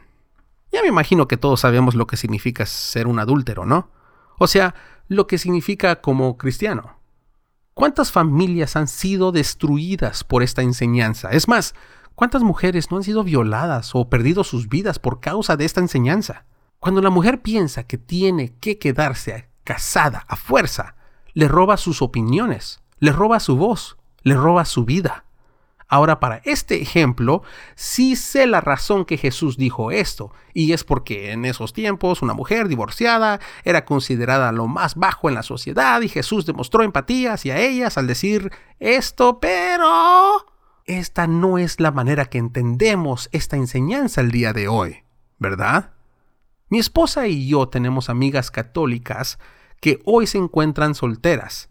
Ya 0.71 0.83
me 0.83 0.87
imagino 0.87 1.27
que 1.27 1.37
todos 1.37 1.61
sabemos 1.61 1.95
lo 1.95 2.05
que 2.05 2.15
significa 2.15 2.67
ser 2.67 3.07
un 3.07 3.17
adúltero, 3.17 3.65
¿no? 3.65 3.89
O 4.37 4.45
sea, 4.45 4.75
lo 5.07 5.25
que 5.25 5.39
significa 5.39 5.99
como 5.99 6.37
cristiano. 6.37 6.94
¿Cuántas 7.77 8.09
familias 8.09 8.77
han 8.77 8.87
sido 8.87 9.33
destruidas 9.33 10.23
por 10.23 10.43
esta 10.43 10.61
enseñanza? 10.61 11.31
Es 11.31 11.49
más, 11.49 11.75
¿cuántas 12.15 12.41
mujeres 12.41 12.89
no 12.89 12.95
han 12.95 13.03
sido 13.03 13.25
violadas 13.25 13.95
o 13.95 14.09
perdido 14.09 14.45
sus 14.45 14.69
vidas 14.69 14.97
por 14.97 15.19
causa 15.19 15.57
de 15.57 15.65
esta 15.65 15.81
enseñanza? 15.81 16.45
Cuando 16.79 17.01
la 17.01 17.09
mujer 17.09 17.41
piensa 17.41 17.83
que 17.83 17.97
tiene 17.97 18.53
que 18.61 18.77
quedarse 18.77 19.49
casada 19.65 20.23
a 20.29 20.37
fuerza, 20.37 20.95
le 21.33 21.49
roba 21.49 21.75
sus 21.75 22.01
opiniones, 22.01 22.79
le 22.99 23.11
roba 23.11 23.41
su 23.41 23.57
voz, 23.57 23.97
le 24.21 24.35
roba 24.35 24.63
su 24.63 24.85
vida. 24.85 25.25
Ahora, 25.87 26.19
para 26.19 26.41
este 26.45 26.81
ejemplo, 26.81 27.43
sí 27.75 28.15
sé 28.15 28.47
la 28.47 28.59
razón 28.59 29.05
que 29.05 29.17
Jesús 29.17 29.55
dijo 29.55 29.91
esto, 29.91 30.31
y 30.53 30.73
es 30.73 30.83
porque 30.83 31.31
en 31.31 31.45
esos 31.45 31.73
tiempos 31.73 32.23
una 32.23 32.33
mujer 32.33 32.67
divorciada 32.67 33.39
era 33.63 33.85
considerada 33.85 34.51
lo 34.51 34.67
más 34.67 34.95
bajo 34.95 35.29
en 35.29 35.35
la 35.35 35.43
sociedad 35.43 36.01
y 36.01 36.09
Jesús 36.09 36.45
demostró 36.45 36.83
empatía 36.83 37.33
hacia 37.33 37.59
ellas 37.59 37.97
al 37.97 38.07
decir 38.07 38.51
esto, 38.79 39.39
pero... 39.39 40.45
Esta 40.85 41.25
no 41.25 41.57
es 41.57 41.79
la 41.79 41.91
manera 41.91 42.25
que 42.25 42.37
entendemos 42.37 43.29
esta 43.31 43.55
enseñanza 43.55 44.21
el 44.21 44.31
día 44.31 44.53
de 44.53 44.67
hoy, 44.67 45.03
¿verdad? 45.39 45.93
Mi 46.69 46.79
esposa 46.79 47.27
y 47.27 47.47
yo 47.47 47.69
tenemos 47.69 48.09
amigas 48.09 48.51
católicas 48.51 49.39
que 49.81 49.99
hoy 50.05 50.27
se 50.27 50.37
encuentran 50.37 50.95
solteras, 50.95 51.69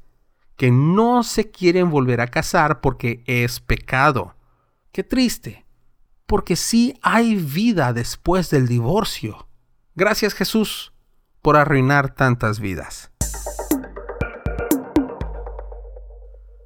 que 0.56 0.70
no 0.70 1.22
se 1.22 1.50
quieren 1.50 1.90
volver 1.90 2.20
a 2.20 2.28
casar 2.28 2.80
porque 2.80 3.22
es 3.26 3.60
pecado. 3.60 4.36
Qué 4.92 5.02
triste, 5.02 5.66
porque 6.26 6.56
sí 6.56 6.98
hay 7.02 7.36
vida 7.36 7.92
después 7.92 8.50
del 8.50 8.68
divorcio. 8.68 9.48
Gracias 9.94 10.34
Jesús 10.34 10.92
por 11.42 11.56
arruinar 11.56 12.14
tantas 12.14 12.60
vidas. 12.60 13.10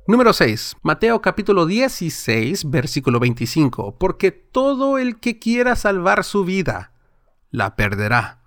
Número 0.06 0.32
6. 0.32 0.76
Mateo 0.82 1.20
capítulo 1.20 1.66
16, 1.66 2.70
versículo 2.70 3.20
25. 3.20 3.98
Porque 3.98 4.30
todo 4.30 4.96
el 4.96 5.20
que 5.20 5.38
quiera 5.38 5.76
salvar 5.76 6.24
su 6.24 6.44
vida, 6.44 6.92
la 7.50 7.76
perderá 7.76 8.38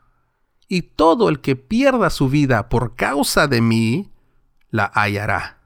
y 0.67 0.83
todo 0.83 1.27
el 1.27 1.41
que 1.41 1.57
pierda 1.57 2.09
su 2.09 2.29
vida 2.29 2.69
por 2.69 2.95
causa 2.95 3.47
de 3.47 3.59
mí, 3.59 4.10
la 4.71 4.91
hallará. 4.93 5.59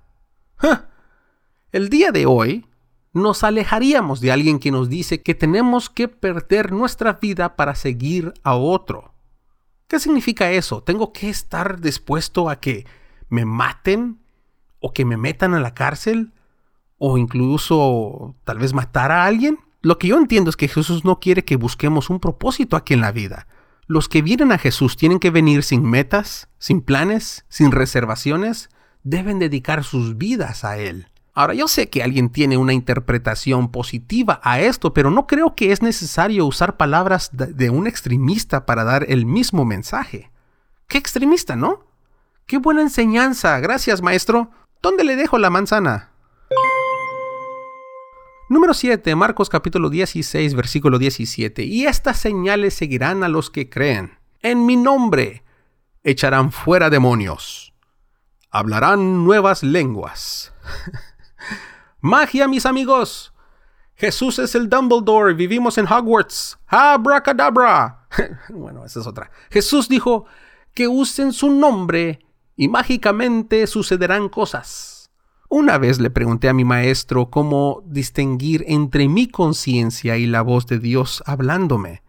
El 1.72 1.89
día 1.89 2.12
de 2.12 2.26
hoy 2.26 2.65
nos 3.13 3.44
alejaríamos 3.44 4.20
de 4.20 4.32
alguien 4.32 4.60
que 4.60 4.72
nos 4.72 4.89
dice 4.89 5.22
que 5.22 5.36
tenemos 5.36 5.89
que 5.89 6.10
perder 6.10 6.74
nuestra 6.74 7.13
vida 7.13 7.56
para 7.56 7.76
seguir 7.76 8.34
a 8.44 8.56
otro. 8.56 9.13
¿Qué 9.88 10.00
significa 10.00 10.52
eso? 10.52 10.84
¿Tengo 10.84 11.13
que 11.13 11.30
estar 11.30 11.80
dispuesto 11.80 12.50
a 12.50 12.60
que 12.60 12.86
me 13.30 13.46
maten 13.46 14.20
o 14.80 14.91
que 14.91 15.06
me 15.06 15.15
metan 15.15 15.54
a 15.54 15.60
la 15.60 15.74
cárcel 15.74 16.34
o 16.98 17.18
incluso 17.18 18.36
tal 18.44 18.58
vez 18.58 18.74
matar 18.74 19.12
a 19.12 19.26
alguien? 19.26 19.60
Lo 19.82 20.00
que 20.00 20.08
yo 20.08 20.18
entiendo 20.18 20.50
es 20.50 20.58
que 20.58 20.68
Jesús 20.68 21.06
no 21.06 21.20
quiere 21.20 21.46
que 21.46 21.56
busquemos 21.56 22.10
un 22.10 22.20
propósito 22.20 22.76
aquí 22.76 22.96
en 22.96 23.02
la 23.02 23.12
vida. 23.12 23.48
Los 23.88 24.10
que 24.10 24.24
vienen 24.24 24.52
a 24.52 24.58
Jesús 24.58 24.98
tienen 24.98 25.20
que 25.20 25.30
venir 25.30 25.62
sin 25.62 25.84
metas, 25.84 26.50
sin 26.58 26.82
planes, 26.82 27.46
sin 27.48 27.72
reservaciones, 27.72 28.70
deben 29.06 29.39
dedicar 29.39 29.86
sus 29.86 30.18
vidas 30.18 30.65
a 30.65 30.78
Él. 30.78 31.08
Ahora, 31.34 31.54
yo 31.54 31.68
sé 31.68 31.89
que 31.89 32.04
alguien 32.04 32.30
tiene 32.30 32.58
una 32.58 32.74
interpretación 32.74 33.70
positiva 33.72 34.41
a 34.44 34.60
esto, 34.60 34.94
pero 34.94 35.12
no 35.12 35.28
creo 35.28 35.54
que 35.56 35.72
es 35.72 35.82
necesario 35.82 36.46
usar 36.46 36.76
palabras 36.76 37.30
de 37.32 37.70
un 37.70 37.88
extremista 37.88 38.65
para 38.65 38.84
dar 38.84 39.06
el 39.08 39.26
mismo 39.26 39.63
mensaje. 39.63 40.32
¿Qué 40.88 40.98
extremista, 40.98 41.56
no? 41.56 41.86
¡Qué 42.46 42.58
buena 42.58 42.82
enseñanza! 42.82 43.60
Gracias, 43.60 44.02
maestro. 44.02 44.50
¿Dónde 44.82 45.04
le 45.04 45.15
dejo 45.15 45.38
la 45.38 45.50
manzana? 45.50 46.12
Número 48.50 48.74
7, 48.74 49.15
Marcos 49.15 49.50
capítulo 49.50 49.89
16, 49.89 50.54
versículo 50.56 51.00
17. 51.00 51.63
Y 51.63 51.86
estas 51.86 52.18
señales 52.18 52.74
seguirán 52.76 53.24
a 53.24 53.28
los 53.28 53.50
que 53.50 53.70
creen. 53.70 54.18
En 54.41 54.65
mi 54.65 54.78
nombre 54.78 55.44
echarán 56.04 56.52
fuera 56.52 56.89
demonios. 56.89 57.74
Hablarán 58.56 59.26
nuevas 59.26 59.63
lenguas. 59.63 60.54
Magia, 62.00 62.48
mis 62.48 62.65
amigos. 62.65 63.34
Jesús 63.96 64.39
es 64.39 64.56
el 64.56 64.70
Dumbledore, 64.70 65.34
vivimos 65.34 65.78
en 65.78 65.86
Hogwarts. 65.86 66.58
Abracadabra. 66.68 68.08
bueno, 68.50 68.86
esa 68.86 69.02
es 69.02 69.08
otra. 69.08 69.30
Jesús 69.50 69.89
dijo 69.89 70.26
que 70.74 70.88
usen 70.88 71.34
su 71.34 71.50
nombre 71.52 72.26
y 72.56 72.70
mágicamente 72.70 73.68
sucederán 73.68 74.30
cosas. 74.30 75.12
Una 75.50 75.78
vez 75.78 76.00
le 76.00 76.10
pregunté 76.10 76.48
a 76.48 76.54
mi 76.54 76.63
maestro 76.63 77.30
cómo 77.30 77.84
distinguir 77.86 78.63
entre 78.70 79.10
mi 79.10 79.28
conciencia 79.28 80.15
y 80.15 80.28
la 80.28 80.41
voz 80.41 80.65
de 80.65 80.80
Dios 80.80 81.22
hablándome. 81.26 82.04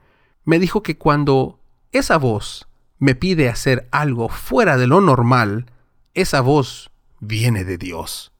Me 0.44 0.60
dijo 0.60 0.84
que 0.84 0.96
cuando 0.96 1.58
esa 1.90 2.18
voz 2.18 2.68
me 3.00 3.16
pide 3.16 3.48
hacer 3.48 3.88
algo 3.90 4.28
fuera 4.28 4.76
de 4.76 4.86
lo 4.86 5.00
normal, 5.00 5.66
esa 6.16 6.40
voz 6.40 6.90
viene 7.20 7.64
de 7.64 7.78
Dios. 7.78 8.32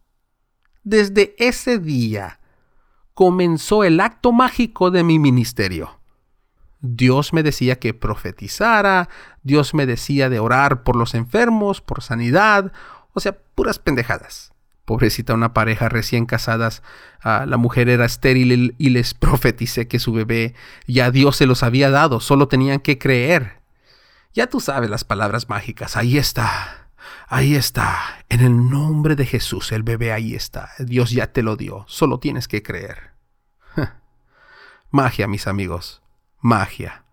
Desde 0.82 1.34
ese 1.38 1.78
día 1.78 2.40
comenzó 3.14 3.84
el 3.84 4.00
acto 4.00 4.32
mágico 4.32 4.90
de 4.90 5.04
mi 5.04 5.18
ministerio. 5.18 6.00
Dios 6.80 7.32
me 7.32 7.42
decía 7.42 7.78
que 7.78 7.94
profetizara, 7.94 9.08
Dios 9.42 9.74
me 9.74 9.86
decía 9.86 10.28
de 10.28 10.38
orar 10.38 10.84
por 10.84 10.96
los 10.96 11.14
enfermos, 11.14 11.80
por 11.80 12.02
sanidad, 12.02 12.72
o 13.12 13.20
sea, 13.20 13.36
puras 13.54 13.78
pendejadas. 13.78 14.52
Pobrecita 14.84 15.34
una 15.34 15.52
pareja 15.52 15.88
recién 15.88 16.26
casadas, 16.26 16.82
ah, 17.20 17.44
la 17.46 17.56
mujer 17.56 17.88
era 17.88 18.04
estéril 18.04 18.74
y 18.78 18.90
les 18.90 19.14
profeticé 19.14 19.88
que 19.88 19.98
su 19.98 20.12
bebé 20.12 20.54
ya 20.86 21.10
Dios 21.10 21.36
se 21.36 21.46
los 21.46 21.62
había 21.62 21.90
dado, 21.90 22.20
solo 22.20 22.48
tenían 22.48 22.80
que 22.80 22.98
creer. 22.98 23.60
Ya 24.32 24.46
tú 24.46 24.60
sabes 24.60 24.88
las 24.88 25.04
palabras 25.04 25.48
mágicas, 25.48 25.96
ahí 25.96 26.18
está, 26.18 26.85
ahí 27.28 27.54
está, 27.54 28.24
en 28.28 28.40
el 28.40 28.70
nombre 28.70 29.16
de 29.16 29.26
Jesús, 29.26 29.72
el 29.72 29.82
bebé 29.82 30.12
ahí 30.12 30.34
está, 30.34 30.70
Dios 30.78 31.10
ya 31.10 31.32
te 31.32 31.42
lo 31.42 31.56
dio, 31.56 31.84
solo 31.88 32.18
tienes 32.18 32.48
que 32.48 32.62
creer. 32.62 33.12
magia, 34.90 35.26
mis 35.28 35.46
amigos, 35.46 36.02
magia. 36.40 37.04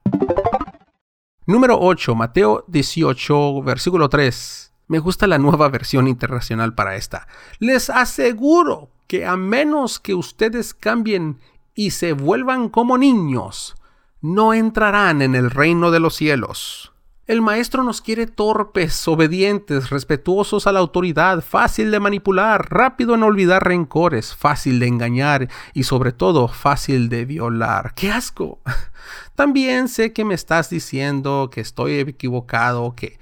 Número 1.46 1.78
8, 1.80 2.16
Mateo 2.16 2.64
18, 2.68 3.62
versículo 3.64 4.08
3. 4.08 4.74
Me 4.88 5.00
gusta 5.00 5.28
la 5.28 5.38
nueva 5.38 5.68
versión 5.68 6.08
internacional 6.08 6.74
para 6.74 6.96
esta. 6.96 7.28
Les 7.60 7.90
aseguro 7.90 8.92
que 9.08 9.26
a 9.26 9.36
menos 9.36 10.00
que 10.00 10.14
ustedes 10.14 10.74
cambien 10.74 11.40
y 11.76 11.92
se 11.92 12.14
vuelvan 12.14 12.70
como 12.70 12.98
niños, 12.98 13.76
no 14.22 14.54
entrarán 14.54 15.22
en 15.22 15.36
el 15.36 15.52
reino 15.52 15.92
de 15.92 16.00
los 16.00 16.16
cielos. 16.16 16.93
El 17.26 17.42
maestro 17.42 17.84
nos 17.84 18.02
quiere 18.02 18.28
torpes, 18.28 19.08
obedientes, 19.08 19.92
respetuosos 19.92 20.68
a 20.68 20.74
la 20.74 20.82
autoridad, 20.82 21.42
fácil 21.42 21.90
de 21.90 22.02
manipular, 22.02 22.68
rápido 22.70 23.16
en 23.16 23.24
olvidar 23.24 23.66
rencores, 23.66 24.36
fácil 24.36 24.78
de 24.82 24.88
engañar 24.88 25.48
y 25.74 25.84
sobre 25.84 26.12
todo 26.12 26.50
fácil 26.50 27.08
de 27.08 27.24
violar. 27.24 27.94
¡Qué 27.96 28.12
asco! 28.12 28.60
También 29.36 29.88
sé 29.88 30.12
que 30.12 30.26
me 30.26 30.34
estás 30.34 30.70
diciendo 30.70 31.50
que 31.50 31.62
estoy 31.62 32.00
equivocado, 32.00 32.94
que 32.94 33.18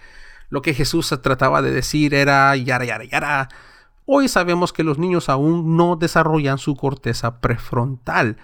lo 0.50 0.64
que 0.64 0.74
Jesús 0.74 1.16
trataba 1.22 1.62
de 1.62 1.70
decir 1.70 2.16
era 2.16 2.56
yara, 2.56 2.86
yara, 2.86 3.04
yara. 3.04 3.50
Hoy 4.08 4.30
sabemos 4.30 4.74
que 4.74 4.84
los 4.84 4.98
niños 4.98 5.30
aún 5.30 5.78
no 5.78 5.96
desarrollan 5.96 6.58
su 6.58 6.76
corteza 6.76 7.40
prefrontal. 7.40 8.38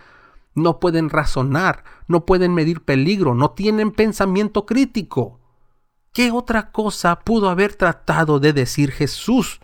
No 0.53 0.79
pueden 0.79 1.09
razonar, 1.09 1.83
no 2.07 2.27
pueden 2.27 2.53
medir 2.53 2.81
peligro, 2.81 3.33
no 3.33 3.49
tienen 3.49 3.89
pensamiento 3.89 4.67
crítico. 4.67 5.39
¿Qué 6.17 6.31
otra 6.31 6.71
cosa 6.71 7.19
pudo 7.19 7.47
haber 7.47 7.75
tratado 7.75 8.39
de 8.39 8.51
decir 8.51 8.91
Jesús, 8.91 9.59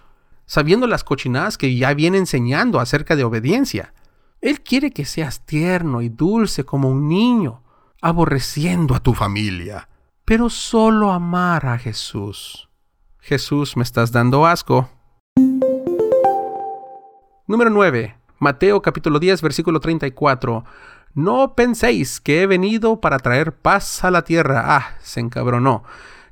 sabiendo 0.45 0.85
las 0.85 1.03
cochinadas 1.03 1.57
que 1.57 1.75
ya 1.75 1.95
viene 1.95 2.19
enseñando 2.19 2.79
acerca 2.79 3.15
de 3.15 3.23
obediencia? 3.23 3.95
Él 4.39 4.61
quiere 4.61 4.91
que 4.91 5.05
seas 5.05 5.47
tierno 5.47 6.03
y 6.03 6.09
dulce 6.09 6.63
como 6.63 6.91
un 6.91 7.09
niño, 7.09 7.63
aborreciendo 8.03 8.93
a 8.93 8.99
tu 8.99 9.15
familia, 9.15 9.89
pero 10.25 10.47
solo 10.47 11.11
amar 11.11 11.65
a 11.65 11.79
Jesús. 11.79 12.69
Jesús, 13.19 13.75
me 13.75 13.81
estás 13.81 14.11
dando 14.11 14.45
asco. 14.45 14.87
Número 17.47 17.71
9. 17.71 18.15
Mateo 18.37 18.79
capítulo 18.83 19.17
10, 19.17 19.41
versículo 19.41 19.79
34. 19.79 20.63
No 21.15 21.55
penséis 21.55 22.21
que 22.21 22.43
he 22.43 22.45
venido 22.45 23.01
para 23.01 23.17
traer 23.17 23.55
paz 23.55 24.03
a 24.03 24.11
la 24.11 24.21
tierra. 24.21 24.75
Ah, 24.77 24.97
se 25.01 25.19
encabronó. 25.19 25.83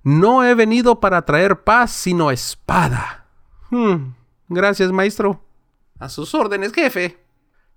No 0.03 0.43
he 0.43 0.55
venido 0.55 0.99
para 0.99 1.23
traer 1.23 1.63
paz, 1.63 1.91
sino 1.91 2.31
espada. 2.31 3.27
Hmm, 3.69 4.13
gracias, 4.49 4.91
maestro. 4.91 5.43
A 5.99 6.09
sus 6.09 6.33
órdenes, 6.33 6.73
jefe. 6.73 7.19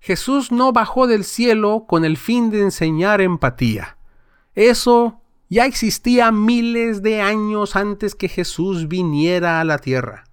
Jesús 0.00 0.50
no 0.52 0.72
bajó 0.72 1.06
del 1.06 1.24
cielo 1.24 1.84
con 1.86 2.04
el 2.04 2.16
fin 2.16 2.50
de 2.50 2.62
enseñar 2.62 3.20
empatía. 3.20 3.96
Eso 4.54 5.20
ya 5.48 5.66
existía 5.66 6.30
miles 6.32 7.02
de 7.02 7.20
años 7.20 7.76
antes 7.76 8.14
que 8.14 8.28
Jesús 8.28 8.88
viniera 8.88 9.60
a 9.60 9.64
la 9.64 9.78
tierra. 9.78 10.24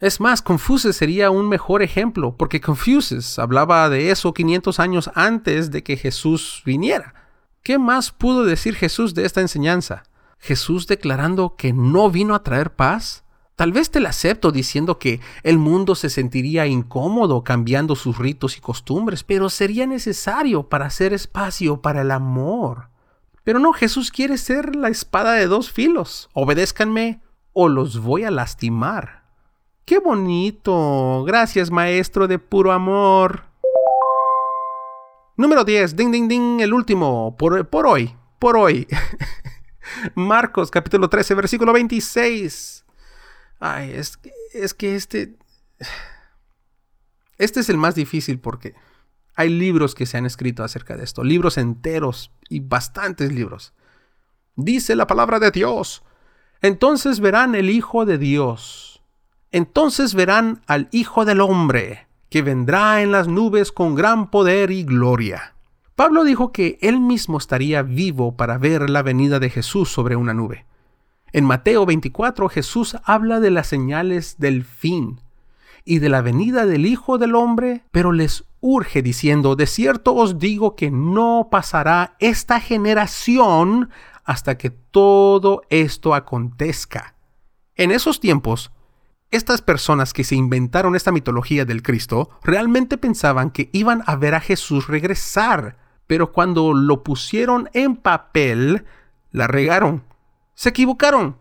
Es 0.00 0.18
más, 0.18 0.40
Confucius 0.40 0.96
sería 0.96 1.30
un 1.30 1.48
mejor 1.48 1.82
ejemplo, 1.82 2.34
porque 2.36 2.60
Confucius 2.60 3.38
hablaba 3.38 3.88
de 3.90 4.10
eso 4.10 4.32
500 4.32 4.80
años 4.80 5.10
antes 5.14 5.70
de 5.70 5.82
que 5.82 5.96
Jesús 5.96 6.62
viniera. 6.64 7.14
¿Qué 7.62 7.78
más 7.78 8.10
pudo 8.10 8.44
decir 8.44 8.74
Jesús 8.74 9.14
de 9.14 9.26
esta 9.26 9.42
enseñanza? 9.42 10.04
Jesús 10.40 10.86
declarando 10.86 11.54
que 11.56 11.72
no 11.72 12.10
vino 12.10 12.34
a 12.34 12.42
traer 12.42 12.74
paz? 12.74 13.24
Tal 13.56 13.72
vez 13.72 13.90
te 13.90 14.00
la 14.00 14.08
acepto 14.08 14.52
diciendo 14.52 14.98
que 14.98 15.20
el 15.42 15.58
mundo 15.58 15.94
se 15.94 16.08
sentiría 16.08 16.66
incómodo 16.66 17.44
cambiando 17.44 17.94
sus 17.94 18.16
ritos 18.16 18.56
y 18.56 18.60
costumbres, 18.60 19.22
pero 19.22 19.50
sería 19.50 19.86
necesario 19.86 20.70
para 20.70 20.86
hacer 20.86 21.12
espacio 21.12 21.82
para 21.82 22.00
el 22.00 22.10
amor. 22.10 22.88
Pero 23.44 23.58
no, 23.58 23.74
Jesús 23.74 24.10
quiere 24.10 24.38
ser 24.38 24.74
la 24.76 24.88
espada 24.88 25.34
de 25.34 25.46
dos 25.46 25.70
filos. 25.70 26.30
Obedézcanme 26.32 27.20
o 27.52 27.68
los 27.68 28.00
voy 28.00 28.24
a 28.24 28.30
lastimar. 28.30 29.24
¡Qué 29.84 29.98
bonito! 29.98 31.22
Gracias, 31.26 31.70
maestro 31.70 32.28
de 32.28 32.38
puro 32.38 32.72
amor. 32.72 33.44
Número 35.36 35.64
10. 35.64 35.96
Ding, 35.96 36.10
ding, 36.10 36.28
ding. 36.28 36.60
El 36.60 36.72
último. 36.72 37.36
Por, 37.38 37.68
por 37.68 37.86
hoy. 37.86 38.14
Por 38.38 38.56
hoy. 38.56 38.86
Marcos 40.14 40.70
capítulo 40.70 41.08
13, 41.08 41.34
versículo 41.34 41.72
26. 41.72 42.84
Ay, 43.58 43.92
es, 43.92 44.18
es 44.52 44.74
que 44.74 44.96
este... 44.96 45.36
Este 47.38 47.60
es 47.60 47.70
el 47.70 47.78
más 47.78 47.94
difícil 47.94 48.38
porque 48.38 48.74
hay 49.34 49.48
libros 49.48 49.94
que 49.94 50.04
se 50.04 50.18
han 50.18 50.26
escrito 50.26 50.62
acerca 50.62 50.96
de 50.96 51.04
esto, 51.04 51.24
libros 51.24 51.56
enteros 51.56 52.30
y 52.50 52.60
bastantes 52.60 53.32
libros. 53.32 53.72
Dice 54.56 54.94
la 54.94 55.06
palabra 55.06 55.38
de 55.38 55.50
Dios. 55.50 56.02
Entonces 56.60 57.20
verán 57.20 57.54
el 57.54 57.70
Hijo 57.70 58.04
de 58.04 58.18
Dios. 58.18 59.02
Entonces 59.50 60.14
verán 60.14 60.62
al 60.66 60.88
Hijo 60.92 61.24
del 61.24 61.40
Hombre, 61.40 62.06
que 62.28 62.42
vendrá 62.42 63.00
en 63.00 63.12
las 63.12 63.28
nubes 63.28 63.72
con 63.72 63.94
gran 63.94 64.30
poder 64.30 64.70
y 64.70 64.84
gloria. 64.84 65.54
Pablo 66.00 66.24
dijo 66.24 66.50
que 66.50 66.78
él 66.80 66.98
mismo 66.98 67.36
estaría 67.36 67.82
vivo 67.82 68.34
para 68.34 68.56
ver 68.56 68.88
la 68.88 69.02
venida 69.02 69.38
de 69.38 69.50
Jesús 69.50 69.92
sobre 69.92 70.16
una 70.16 70.32
nube. 70.32 70.64
En 71.30 71.44
Mateo 71.44 71.84
24 71.84 72.48
Jesús 72.48 72.96
habla 73.04 73.38
de 73.38 73.50
las 73.50 73.66
señales 73.66 74.36
del 74.38 74.64
fin 74.64 75.20
y 75.84 75.98
de 75.98 76.08
la 76.08 76.22
venida 76.22 76.64
del 76.64 76.86
Hijo 76.86 77.18
del 77.18 77.34
Hombre, 77.34 77.84
pero 77.90 78.12
les 78.12 78.44
urge 78.60 79.02
diciendo, 79.02 79.56
de 79.56 79.66
cierto 79.66 80.14
os 80.14 80.38
digo 80.38 80.74
que 80.74 80.90
no 80.90 81.48
pasará 81.50 82.16
esta 82.18 82.60
generación 82.60 83.90
hasta 84.24 84.56
que 84.56 84.70
todo 84.70 85.64
esto 85.68 86.14
acontezca. 86.14 87.14
En 87.74 87.90
esos 87.90 88.20
tiempos, 88.20 88.72
estas 89.30 89.60
personas 89.60 90.14
que 90.14 90.24
se 90.24 90.34
inventaron 90.34 90.96
esta 90.96 91.12
mitología 91.12 91.66
del 91.66 91.82
Cristo 91.82 92.30
realmente 92.42 92.96
pensaban 92.96 93.50
que 93.50 93.68
iban 93.74 94.02
a 94.06 94.16
ver 94.16 94.34
a 94.34 94.40
Jesús 94.40 94.86
regresar 94.86 95.89
pero 96.10 96.32
cuando 96.32 96.74
lo 96.74 97.04
pusieron 97.04 97.70
en 97.72 97.94
papel, 97.94 98.84
la 99.30 99.46
regaron, 99.46 100.02
se 100.56 100.70
equivocaron. 100.70 101.36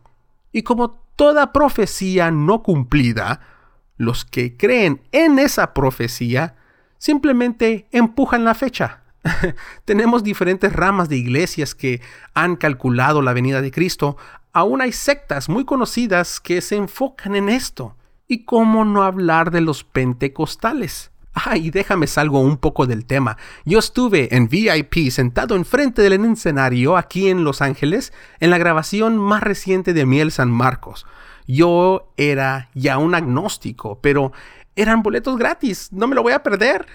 Y 0.52 0.62
como 0.62 0.92
toda 1.16 1.52
profecía 1.54 2.30
no 2.30 2.62
cumplida, 2.62 3.42
los 3.98 4.26
que 4.26 4.58
creen 4.58 5.02
en 5.12 5.40
esa 5.40 5.74
profecía 5.74 6.56
simplemente 7.00 7.88
empujan 7.92 8.44
la 8.44 8.54
fecha. 8.54 9.02
Tenemos 9.86 10.24
diferentes 10.24 10.72
ramas 10.72 11.10
de 11.10 11.18
iglesias 11.18 11.74
que 11.74 12.04
han 12.36 12.56
calculado 12.56 13.24
la 13.24 13.34
venida 13.34 13.64
de 13.64 13.72
Cristo. 13.72 14.18
Aún 14.54 14.82
hay 14.82 14.92
sectas 14.92 15.50
muy 15.50 15.66
conocidas 15.66 16.40
que 16.40 16.62
se 16.62 16.76
enfocan 16.76 17.36
en 17.36 17.50
esto. 17.50 17.96
¿Y 18.28 18.46
cómo 18.46 18.86
no 18.86 19.02
hablar 19.02 19.50
de 19.50 19.62
los 19.62 19.84
pentecostales? 19.84 21.10
Ah, 21.34 21.58
y 21.58 21.70
déjame 21.70 22.08
salgo 22.08 22.40
un 22.40 22.58
poco 22.58 22.86
del 22.86 23.06
tema. 23.06 23.38
Yo 23.66 23.80
estuve 23.80 24.36
en 24.36 24.50
VIP 24.50 25.10
sentado 25.12 25.56
enfrente 25.56 26.02
del 26.02 26.26
escenario 26.26 26.98
aquí 26.98 27.30
en 27.30 27.44
Los 27.44 27.62
Ángeles 27.62 28.14
en 28.40 28.50
la 28.50 28.58
grabación 28.58 29.18
más 29.18 29.44
reciente 29.44 29.94
de 29.94 30.06
Miel 30.06 30.32
San 30.32 30.52
Marcos. 30.52 31.06
Yo 31.48 32.14
era 32.18 32.70
ya 32.74 32.98
un 32.98 33.16
agnóstico, 33.16 34.00
pero 34.02 34.32
eran 34.76 35.04
boletos 35.04 35.38
gratis, 35.38 35.90
no 35.92 36.08
me 36.08 36.16
lo 36.16 36.24
voy 36.24 36.34
a 36.34 36.44
perder. 36.44 36.86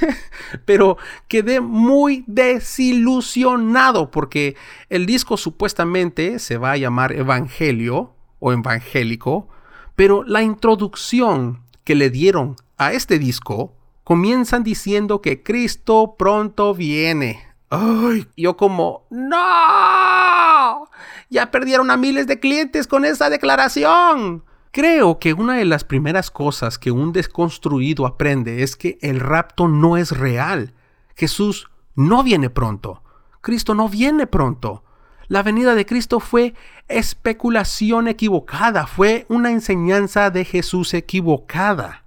pero 0.64 0.96
quedé 1.28 1.60
muy 1.60 2.24
desilusionado 2.26 4.10
porque 4.10 4.56
el 4.90 5.06
disco 5.06 5.36
supuestamente 5.36 6.38
se 6.38 6.56
va 6.56 6.72
a 6.72 6.76
llamar 6.76 7.12
Evangelio 7.12 8.14
o 8.38 8.52
Evangélico, 8.52 9.48
pero 9.96 10.22
la 10.24 10.42
introducción 10.42 11.62
que 11.84 11.94
le 11.94 12.10
dieron 12.10 12.56
a 12.76 12.92
este 12.92 13.18
disco, 13.18 13.74
comienzan 14.04 14.62
diciendo 14.62 15.20
que 15.20 15.42
Cristo 15.42 16.14
pronto 16.18 16.74
viene. 16.74 17.46
Ay, 17.68 18.28
yo 18.36 18.56
como, 18.56 19.06
no, 19.10 20.88
ya 21.28 21.50
perdieron 21.50 21.90
a 21.90 21.96
miles 21.96 22.26
de 22.26 22.38
clientes 22.38 22.86
con 22.86 23.04
esa 23.04 23.28
declaración. 23.30 24.44
Creo 24.70 25.18
que 25.18 25.32
una 25.32 25.54
de 25.54 25.64
las 25.64 25.84
primeras 25.84 26.30
cosas 26.30 26.78
que 26.78 26.90
un 26.90 27.12
desconstruido 27.12 28.06
aprende 28.06 28.62
es 28.62 28.76
que 28.76 28.98
el 29.00 29.20
rapto 29.20 29.68
no 29.68 29.96
es 29.96 30.12
real. 30.12 30.74
Jesús 31.16 31.68
no 31.94 32.22
viene 32.22 32.50
pronto. 32.50 33.02
Cristo 33.40 33.74
no 33.74 33.88
viene 33.88 34.26
pronto. 34.26 34.84
La 35.28 35.42
venida 35.42 35.74
de 35.74 35.86
Cristo 35.86 36.20
fue 36.20 36.54
especulación 36.88 38.06
equivocada, 38.06 38.86
fue 38.86 39.26
una 39.28 39.50
enseñanza 39.50 40.30
de 40.30 40.44
Jesús 40.44 40.94
equivocada. 40.94 42.05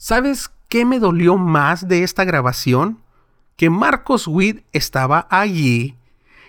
¿Sabes 0.00 0.52
qué 0.68 0.84
me 0.84 1.00
dolió 1.00 1.36
más 1.36 1.88
de 1.88 2.04
esta 2.04 2.24
grabación? 2.24 3.02
Que 3.56 3.68
Marcos 3.68 4.28
Witt 4.28 4.64
estaba 4.72 5.26
allí 5.28 5.96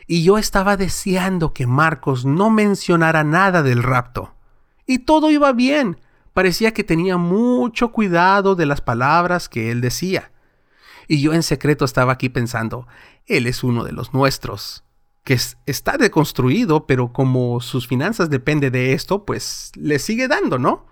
y 0.05 0.23
yo 0.23 0.37
estaba 0.37 0.77
deseando 0.77 1.51
que 1.51 1.65
Marcos 1.65 2.25
no 2.25 2.51
mencionara 2.51 3.23
nada 3.23 3.63
del 3.63 3.81
rapto. 3.81 4.35
Y 4.85 4.99
todo 4.99 5.31
iba 5.31 5.51
bien. 5.51 5.99
Parecía 6.33 6.75
que 6.75 6.83
tenía 6.83 7.17
mucho 7.17 7.91
cuidado 7.91 8.53
de 8.53 8.67
las 8.67 8.81
palabras 8.81 9.49
que 9.49 9.71
él 9.71 9.81
decía. 9.81 10.31
Y 11.07 11.19
yo 11.19 11.33
en 11.33 11.41
secreto 11.41 11.85
estaba 11.85 12.13
aquí 12.13 12.29
pensando, 12.29 12.87
él 13.25 13.47
es 13.47 13.63
uno 13.63 13.83
de 13.83 13.93
los 13.93 14.13
nuestros 14.13 14.83
que 15.23 15.39
está 15.65 15.97
deconstruido, 15.97 16.85
pero 16.85 17.11
como 17.11 17.61
sus 17.61 17.87
finanzas 17.87 18.29
dependen 18.29 18.73
de 18.73 18.93
esto, 18.93 19.25
pues 19.25 19.71
le 19.75 19.97
sigue 19.97 20.27
dando, 20.27 20.59
¿no? 20.59 20.85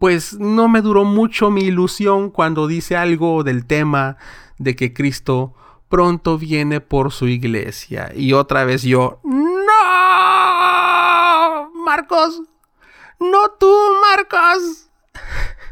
Pues 0.00 0.40
no 0.40 0.68
me 0.68 0.80
duró 0.80 1.04
mucho 1.04 1.50
mi 1.50 1.60
ilusión 1.60 2.30
cuando 2.30 2.66
dice 2.66 2.96
algo 2.96 3.44
del 3.44 3.66
tema 3.66 4.16
de 4.56 4.74
que 4.74 4.94
Cristo 4.94 5.54
pronto 5.90 6.38
viene 6.38 6.80
por 6.80 7.12
su 7.12 7.28
iglesia. 7.28 8.10
Y 8.16 8.32
otra 8.32 8.64
vez 8.64 8.82
yo, 8.82 9.20
no, 9.22 9.60
Marcos, 11.84 12.40
no 13.18 13.50
tú, 13.58 13.70
Marcos. 14.00 14.88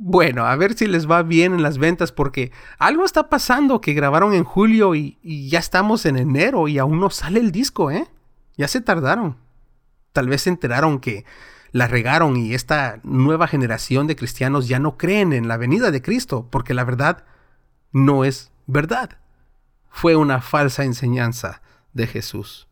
Bueno, 0.00 0.46
a 0.46 0.54
ver 0.54 0.74
si 0.74 0.86
les 0.86 1.10
va 1.10 1.24
bien 1.24 1.54
en 1.54 1.62
las 1.64 1.76
ventas 1.76 2.12
porque 2.12 2.52
algo 2.78 3.04
está 3.04 3.28
pasando 3.28 3.80
que 3.80 3.94
grabaron 3.94 4.32
en 4.32 4.44
julio 4.44 4.94
y, 4.94 5.18
ya 5.48 5.58
estamos 5.58 6.06
en 6.06 6.16
enero 6.16 6.68
y 6.68 6.78
aún 6.78 7.00
no 7.00 7.10
sale 7.10 7.40
el 7.40 7.50
disco, 7.50 7.90
¿eh? 7.90 8.06
Ya 8.56 8.68
se 8.68 8.80
tardaron. 8.80 9.36
Tal 10.12 10.28
vez 10.28 10.42
se 10.42 10.50
enteraron 10.50 11.00
que 11.00 11.24
la 11.72 11.86
regaron 11.86 12.36
y 12.36 12.54
esta 12.54 13.00
nueva 13.02 13.46
generación 13.48 14.06
de 14.06 14.16
cristianos 14.16 14.68
ya 14.68 14.78
no 14.78 14.96
creen 14.96 15.32
en 15.32 15.48
la 15.48 15.56
venida 15.56 15.90
de 15.90 16.02
Cristo 16.02 16.46
porque 16.50 16.74
la 16.74 16.84
verdad 16.84 17.24
no 17.92 18.24
es 18.24 18.52
verdad. 18.66 19.18
Fue 19.90 20.16
una 20.16 20.40
falsa 20.40 20.84
enseñanza 20.84 21.62
de 21.92 22.06
Jesús. 22.06 22.68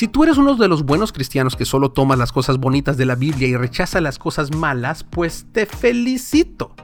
Si 0.00 0.08
tú 0.08 0.24
eres 0.24 0.38
uno 0.38 0.54
de 0.56 0.66
los 0.66 0.84
buenos 0.84 1.12
cristianos 1.12 1.56
que 1.56 1.66
solo 1.66 1.92
toma 1.92 2.16
las 2.16 2.32
cosas 2.32 2.56
bonitas 2.56 2.96
de 2.96 3.04
la 3.04 3.16
Biblia 3.16 3.48
y 3.48 3.54
rechaza 3.54 4.00
las 4.00 4.18
cosas 4.18 4.50
malas, 4.50 5.04
pues 5.04 5.44
te 5.52 5.66
felicito. 5.66 6.74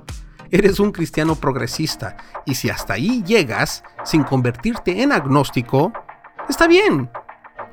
Eres 0.57 0.81
un 0.81 0.91
cristiano 0.91 1.35
progresista 1.35 2.17
y 2.47 2.55
si 2.55 2.71
hasta 2.71 2.95
ahí 2.95 3.23
llegas 3.27 3.85
sin 4.07 4.25
convertirte 4.25 5.03
en 5.03 5.13
agnóstico, 5.13 5.93
está 6.49 6.67
bien. 6.67 7.11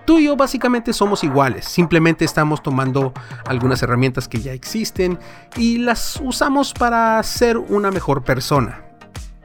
Tú 0.03 0.19
y 0.19 0.25
yo 0.25 0.35
básicamente 0.35 0.91
somos 0.91 1.23
iguales, 1.23 1.63
simplemente 1.63 2.25
estamos 2.25 2.61
tomando 2.61 3.13
algunas 3.47 3.81
herramientas 3.83 4.27
que 4.27 4.41
ya 4.41 4.51
existen 4.51 5.17
y 5.55 5.77
las 5.77 6.19
usamos 6.21 6.73
para 6.73 7.23
ser 7.23 7.57
una 7.57 7.89
mejor 7.89 8.25
persona. 8.25 8.83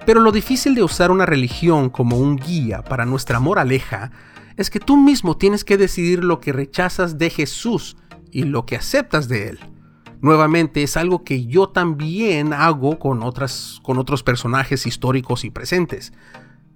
Pero 0.05 0.19
lo 0.19 0.33
difícil 0.33 0.75
de 0.75 0.83
usar 0.83 1.13
una 1.13 1.25
religión 1.25 1.91
como 1.91 2.19
un 2.19 2.35
guía 2.35 2.83
para 2.83 3.05
nuestra 3.05 3.39
moraleja 3.39 4.11
es 4.57 4.69
que 4.69 4.81
tú 4.81 4.97
mismo 4.97 5.37
tienes 5.37 5.65
que 5.65 5.77
decidir 5.77 6.25
lo 6.25 6.41
que 6.41 6.53
rechazas 6.53 7.19
de 7.19 7.31
Jesús 7.31 7.97
y 8.33 8.43
lo 8.43 8.67
que 8.67 8.75
aceptas 8.75 9.29
de 9.29 9.51
Él. 9.51 9.78
Nuevamente 10.21 10.83
es 10.83 10.97
algo 10.97 11.23
que 11.23 11.47
yo 11.47 11.69
también 11.69 12.53
hago 12.53 12.99
con, 12.99 13.23
otras, 13.23 13.79
con 13.83 13.99
otros 13.99 14.23
personajes 14.23 14.87
históricos 14.87 15.45
y 15.45 15.51
presentes. 15.51 16.13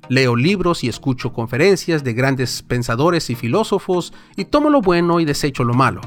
Leo 0.09 0.37
libros 0.37 0.85
y 0.85 0.89
escucho 0.89 1.33
conferencias 1.33 2.05
de 2.05 2.13
grandes 2.13 2.63
pensadores 2.63 3.31
y 3.31 3.35
filósofos 3.35 4.13
y 4.37 4.45
tomo 4.45 4.71
lo 4.71 4.81
bueno 4.81 5.19
y 5.21 5.25
desecho 5.25 5.65
lo 5.65 5.75
malo. 5.75 6.01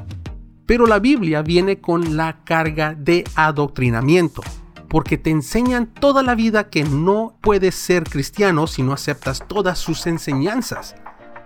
Pero 0.66 0.86
la 0.88 1.00
Biblia 1.00 1.42
viene 1.42 1.80
con 1.80 2.16
la 2.16 2.44
carga 2.44 2.94
de 2.94 3.24
adoctrinamiento, 3.36 4.42
porque 4.88 5.18
te 5.18 5.30
enseñan 5.30 5.88
toda 5.88 6.24
la 6.24 6.36
vida 6.36 6.70
que 6.70 6.84
no 6.86 7.38
puedes 7.42 7.76
ser 7.76 8.04
cristiano 8.04 8.66
si 8.66 8.82
no 8.82 8.94
aceptas 8.94 9.46
todas 9.48 9.78
sus 9.78 10.08
enseñanzas. 10.08 10.96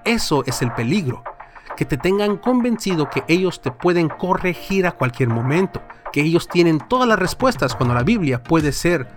Eso 0.05 0.43
es 0.45 0.61
el 0.61 0.71
peligro, 0.71 1.23
que 1.79 1.85
te 1.85 1.95
tengan 1.95 2.35
convencido 2.35 3.09
que 3.09 3.23
ellos 3.29 3.61
te 3.61 3.71
pueden 3.71 4.09
corregir 4.09 4.85
a 4.85 4.91
cualquier 4.91 5.29
momento, 5.29 5.81
que 6.11 6.19
ellos 6.19 6.49
tienen 6.49 6.77
todas 6.77 7.07
las 7.07 7.17
respuestas 7.17 7.73
cuando 7.73 7.95
la 7.95 8.03
Biblia 8.03 8.43
puede 8.43 8.73
ser, 8.73 9.07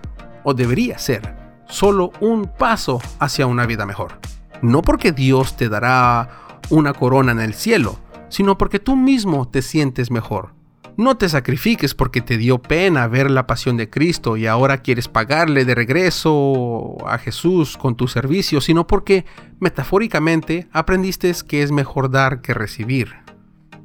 o 0.45 0.53
debería 0.53 0.97
ser, 0.97 1.35
solo 1.67 2.13
un 2.21 2.47
paso 2.47 3.01
hacia 3.19 3.47
una 3.47 3.65
vida 3.65 3.85
mejor. 3.85 4.17
No 4.61 4.81
porque 4.81 5.11
Dios 5.11 5.57
te 5.57 5.67
dará 5.67 6.29
una 6.69 6.93
corona 6.93 7.33
en 7.33 7.41
el 7.41 7.53
cielo, 7.53 7.99
sino 8.29 8.57
porque 8.57 8.79
tú 8.79 8.95
mismo 8.95 9.45
te 9.49 9.61
sientes 9.61 10.09
mejor. 10.09 10.53
No 10.95 11.17
te 11.17 11.27
sacrifiques 11.27 11.95
porque 11.95 12.21
te 12.21 12.37
dio 12.37 12.61
pena 12.61 13.07
ver 13.07 13.29
la 13.29 13.45
pasión 13.45 13.75
de 13.75 13.89
Cristo 13.89 14.37
y 14.37 14.45
ahora 14.45 14.77
quieres 14.77 15.09
pagarle 15.09 15.65
de 15.65 15.75
regreso 15.75 16.95
a 17.07 17.17
Jesús 17.17 17.77
con 17.77 17.95
tu 17.95 18.07
servicio, 18.07 18.61
sino 18.61 18.87
porque 18.87 19.25
metafóricamente 19.63 20.67
aprendiste 20.71 21.33
que 21.47 21.63
es 21.63 21.71
mejor 21.71 22.11
dar 22.11 22.41
que 22.41 22.53
recibir. 22.53 23.15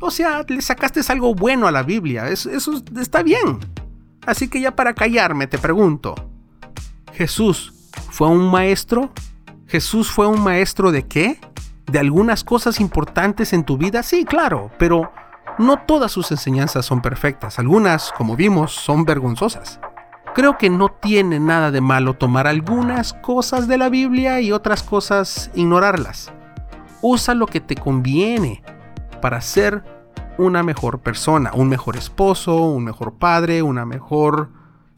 O 0.00 0.10
sea, 0.10 0.44
le 0.46 0.60
sacaste 0.60 1.00
algo 1.08 1.34
bueno 1.34 1.66
a 1.66 1.72
la 1.72 1.82
Biblia, 1.82 2.28
eso, 2.28 2.50
está 3.00 3.22
bien. 3.22 3.58
Así 4.26 4.48
que 4.48 4.60
ya 4.60 4.76
para 4.76 4.92
callarme 4.92 5.46
te 5.46 5.58
pregunto, 5.58 6.14
¿Jesús 7.12 7.72
fue 8.10 8.28
un 8.28 8.50
maestro? 8.50 9.10
¿Jesús 9.66 10.10
fue 10.10 10.26
un 10.26 10.42
maestro 10.42 10.92
de 10.92 11.06
qué? 11.06 11.40
¿De 11.86 11.98
algunas 11.98 12.44
cosas 12.44 12.80
importantes 12.80 13.52
en 13.52 13.64
tu 13.64 13.78
vida? 13.78 14.02
Sí, 14.02 14.24
claro, 14.24 14.70
pero 14.78 15.10
no 15.58 15.78
todas 15.78 16.12
sus 16.12 16.30
enseñanzas 16.30 16.86
son 16.86 17.00
perfectas, 17.00 17.58
algunas, 17.58 18.12
como 18.12 18.36
vimos, 18.36 18.72
son 18.72 19.04
vergonzosas. 19.04 19.80
Creo 20.34 20.58
que 20.58 20.70
no 20.70 20.88
tiene 20.88 21.40
nada 21.40 21.70
de 21.70 21.80
malo 21.80 22.14
tomar 22.14 22.46
algunas 22.46 23.12
cosas 23.12 23.68
de 23.68 23.78
la 23.78 23.88
Biblia 23.88 24.40
y 24.40 24.52
otras 24.52 24.82
cosas 24.82 25.50
ignorarlas. 25.54 26.32
Usa 27.02 27.34
lo 27.34 27.46
que 27.46 27.60
te 27.60 27.74
conviene 27.74 28.62
para 29.20 29.40
ser 29.40 29.84
una 30.36 30.62
mejor 30.62 31.00
persona, 31.00 31.50
un 31.54 31.68
mejor 31.68 31.96
esposo, 31.96 32.56
un 32.56 32.84
mejor 32.84 33.14
padre, 33.14 33.62
una 33.62 33.84
mejor, 33.84 34.50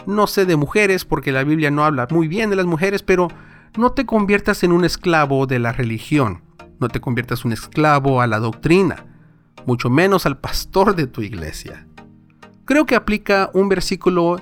no 0.07 0.27
sé, 0.27 0.45
de 0.45 0.57
mujeres, 0.57 1.05
porque 1.05 1.33
la 1.33 1.45
Biblia 1.45 1.71
no 1.71 1.85
habla 1.85 2.07
muy 2.11 2.29
bien 2.29 2.51
de 2.51 2.57
las 2.57 2.67
mujeres, 2.67 3.03
pero 3.03 3.29
no 3.77 3.93
te 3.93 4.05
conviertas 4.05 4.63
en 4.63 4.73
un 4.73 4.85
esclavo 4.85 5.47
de 5.47 5.59
la 5.59 5.73
religión, 5.73 6.43
no 6.79 6.89
te 6.89 7.01
conviertas 7.01 7.45
un 7.45 7.53
esclavo 7.53 8.21
a 8.21 8.27
la 8.27 8.39
doctrina 8.39 9.07
mucho 9.67 9.91
menos 9.91 10.27
al 10.27 10.39
pastor 10.39 10.95
de 10.95 11.07
tu 11.07 11.23
iglesia. 11.23 11.87
Creo 12.65 12.87
que 12.87 12.95
aplica 12.95 13.51
un 13.55 13.69
versículo 13.69 14.41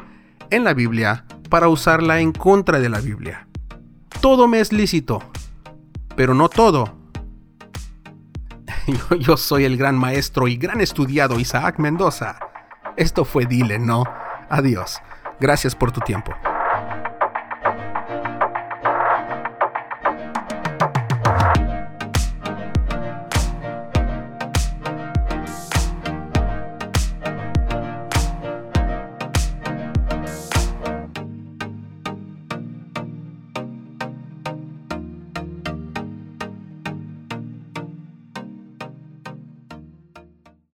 en 0.50 0.64
la 0.64 0.74
Biblia 0.74 1.24
para 1.48 1.68
usarla 1.68 2.20
en 2.20 2.32
contra 2.32 2.78
de 2.80 2.88
la 2.88 3.00
Biblia. 3.00 3.46
Todo 4.20 4.48
me 4.48 4.60
es 4.60 4.72
lícito, 4.72 5.22
pero 6.16 6.34
no 6.34 6.48
todo. 6.48 6.96
Yo, 9.18 9.36
soy 9.36 9.64
el 9.64 9.76
gran 9.76 9.96
maestro 9.96 10.48
y 10.48 10.56
gran 10.56 10.80
estudiado 10.80 11.38
Isaac 11.38 11.78
Mendoza. 11.78 12.38
Esto 12.96 13.24
fue 13.24 13.46
Dile, 13.46 13.78
¿no? 13.78 14.04
Adiós. 14.50 15.00
Gracias 15.40 15.74
por 15.74 15.92
tu 15.92 16.00
tiempo. 16.00 16.32